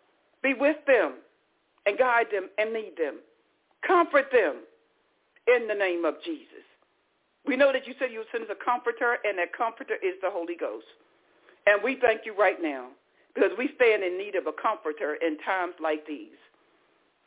Be 0.42 0.54
with 0.54 0.78
them 0.86 1.14
and 1.86 1.98
guide 1.98 2.26
them 2.32 2.48
and 2.58 2.72
lead 2.72 2.94
them. 2.96 3.18
Comfort 3.86 4.26
them 4.32 4.56
in 5.46 5.68
the 5.68 5.74
name 5.74 6.04
of 6.04 6.14
Jesus. 6.24 6.64
We 7.46 7.56
know 7.56 7.72
that 7.72 7.86
you 7.86 7.94
said 7.98 8.12
you 8.12 8.18
would 8.18 8.30
send 8.30 8.44
us 8.44 8.50
a 8.50 8.64
comforter, 8.64 9.18
and 9.24 9.38
that 9.38 9.56
comforter 9.56 9.94
is 9.94 10.14
the 10.22 10.30
Holy 10.30 10.54
Ghost. 10.54 10.86
And 11.66 11.82
we 11.82 11.98
thank 12.00 12.22
you 12.24 12.34
right 12.38 12.60
now 12.60 12.88
because 13.34 13.50
we 13.58 13.70
stand 13.76 14.02
in 14.02 14.18
need 14.18 14.34
of 14.34 14.46
a 14.46 14.52
comforter 14.52 15.14
in 15.14 15.38
times 15.38 15.74
like 15.82 16.06
these. 16.06 16.38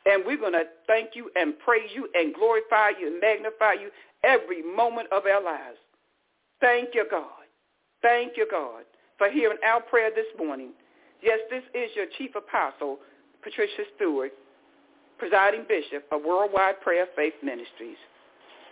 And 0.06 0.24
we're 0.24 0.38
going 0.38 0.52
to 0.52 0.64
thank 0.86 1.10
you 1.14 1.30
and 1.34 1.58
praise 1.58 1.90
you 1.94 2.08
and 2.14 2.32
glorify 2.34 2.90
you 2.98 3.08
and 3.08 3.20
magnify 3.20 3.74
you 3.74 3.90
every 4.22 4.62
moment 4.62 5.08
of 5.12 5.24
our 5.26 5.42
lives. 5.42 5.78
Thank 6.60 6.94
you, 6.94 7.06
God. 7.10 7.44
Thank 8.02 8.36
you, 8.36 8.46
God, 8.50 8.84
for 9.18 9.28
hearing 9.30 9.58
our 9.66 9.80
prayer 9.80 10.10
this 10.14 10.26
morning. 10.38 10.70
Yes, 11.22 11.40
this 11.50 11.62
is 11.74 11.90
your 11.96 12.06
chief 12.18 12.36
apostle, 12.36 12.98
Patricia 13.42 13.82
Stewart, 13.96 14.32
presiding 15.18 15.64
bishop 15.68 16.04
of 16.12 16.20
Worldwide 16.24 16.80
Prayer 16.82 17.06
Faith 17.16 17.34
Ministries. 17.42 17.96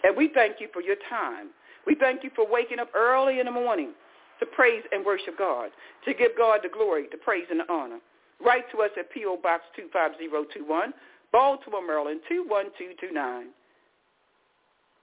And 0.05 0.17
we 0.17 0.31
thank 0.33 0.61
you 0.61 0.69
for 0.73 0.83
your 0.83 0.97
time. 1.11 1.49
We 1.87 1.97
thank 1.97 2.23
you 2.23 2.31
for 2.37 2.47
waking 2.49 2.79
up 2.79 2.91
early 2.95 3.41
in 3.41 3.47
the 3.47 3.53
morning 3.53 3.93
to 4.39 4.47
praise 4.47 4.83
and 4.93 5.05
worship 5.05 5.37
God, 5.37 5.71
to 6.05 6.15
give 6.15 6.33
God 6.37 6.61
the 6.63 6.69
glory, 6.69 7.07
the 7.11 7.17
praise, 7.17 7.47
and 7.51 7.61
the 7.61 7.73
honor. 7.73 7.99
Write 8.45 8.71
to 8.73 8.83
us 8.83 8.91
at 8.99 9.11
P.O. 9.11 9.39
Box 9.43 9.65
25021, 9.77 10.93
Baltimore, 11.33 11.87
Maryland 11.87 12.21
21229. 12.29 13.47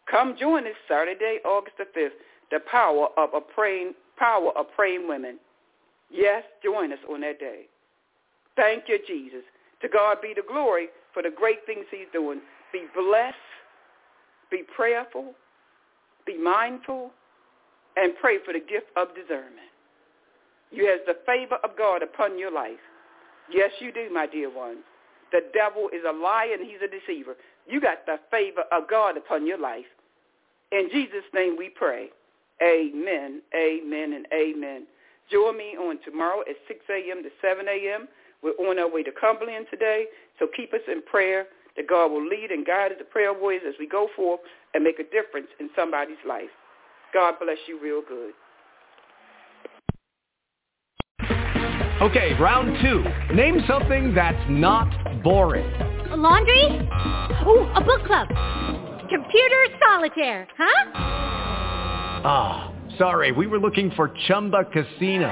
Come 0.09 0.35
join 0.39 0.65
us 0.67 0.73
Saturday, 0.87 1.39
August 1.45 1.77
the 1.77 1.85
5th, 1.97 2.17
the 2.51 2.59
power 2.69 3.07
of 3.17 3.29
a 3.33 3.41
praying 3.41 3.93
power 4.17 4.51
of 4.55 4.67
praying 4.75 5.07
women. 5.07 5.39
Yes, 6.11 6.43
join 6.63 6.91
us 6.91 6.99
on 7.09 7.21
that 7.21 7.39
day. 7.39 7.63
Thank 8.55 8.83
you, 8.87 8.99
Jesus. 9.07 9.41
To 9.81 9.89
God 9.89 10.17
be 10.21 10.33
the 10.35 10.43
glory 10.47 10.89
for 11.13 11.23
the 11.23 11.31
great 11.35 11.65
things 11.65 11.85
he's 11.89 12.11
doing. 12.13 12.41
Be 12.71 12.83
blessed, 12.93 13.35
be 14.51 14.63
prayerful, 14.75 15.33
be 16.25 16.37
mindful, 16.37 17.11
and 17.95 18.13
pray 18.21 18.37
for 18.45 18.53
the 18.53 18.59
gift 18.59 18.87
of 18.95 19.09
discernment. 19.15 19.71
You 20.71 20.87
have 20.87 20.99
the 21.05 21.19
favor 21.25 21.57
of 21.63 21.77
God 21.77 22.03
upon 22.03 22.37
your 22.37 22.51
life. 22.51 22.79
Yes, 23.51 23.71
you 23.79 23.91
do, 23.91 24.09
my 24.13 24.27
dear 24.27 24.53
ones. 24.53 24.79
The 25.31 25.41
devil 25.53 25.89
is 25.93 26.01
a 26.07 26.13
liar 26.13 26.53
and 26.53 26.65
he's 26.65 26.79
a 26.83 26.87
deceiver. 26.87 27.35
You 27.67 27.81
got 27.81 28.05
the 28.05 28.19
favor 28.29 28.63
of 28.71 28.89
God 28.89 29.17
upon 29.17 29.45
your 29.45 29.57
life. 29.57 29.85
In 30.71 30.89
Jesus' 30.91 31.25
name 31.33 31.55
we 31.57 31.69
pray. 31.69 32.09
Amen, 32.61 33.41
amen, 33.55 34.13
and 34.13 34.27
amen. 34.33 34.85
Join 35.31 35.57
me 35.57 35.75
on 35.77 35.99
tomorrow 36.05 36.41
at 36.41 36.55
6 36.67 36.79
a.m. 36.89 37.23
to 37.23 37.29
7 37.41 37.65
a.m. 37.67 38.07
We're 38.43 38.69
on 38.69 38.79
our 38.79 38.89
way 38.89 39.03
to 39.03 39.11
Cumberland 39.11 39.67
today, 39.69 40.05
so 40.39 40.47
keep 40.55 40.73
us 40.73 40.81
in 40.87 41.01
prayer 41.03 41.47
that 41.75 41.87
God 41.87 42.11
will 42.11 42.25
lead 42.25 42.51
and 42.51 42.65
guide 42.65 42.91
us, 42.91 42.97
the 42.97 43.05
prayer 43.05 43.33
warriors, 43.33 43.63
as 43.67 43.75
we 43.79 43.87
go 43.87 44.07
forth 44.15 44.39
and 44.73 44.83
make 44.83 44.99
a 44.99 45.03
difference 45.03 45.47
in 45.59 45.69
somebody's 45.75 46.17
life. 46.27 46.49
God 47.13 47.35
bless 47.41 47.57
you 47.67 47.79
real 47.81 48.01
good. 48.07 48.33
Okay, 52.01 52.33
round 52.39 52.77
two. 52.81 53.03
Name 53.35 53.61
something 53.67 54.15
that's 54.15 54.43
not 54.49 55.23
boring. 55.23 55.71
A 56.09 56.15
laundry? 56.17 56.63
Ooh, 57.45 57.69
a 57.75 57.81
book 57.85 58.05
club. 58.07 58.27
Computer 59.07 59.65
solitaire, 59.85 60.47
huh? 60.57 60.91
Ah, 62.23 62.73
oh, 62.73 62.97
sorry, 62.97 63.31
we 63.31 63.45
were 63.45 63.59
looking 63.59 63.91
for 63.91 64.11
Chumba 64.27 64.65
Casino. 64.65 65.31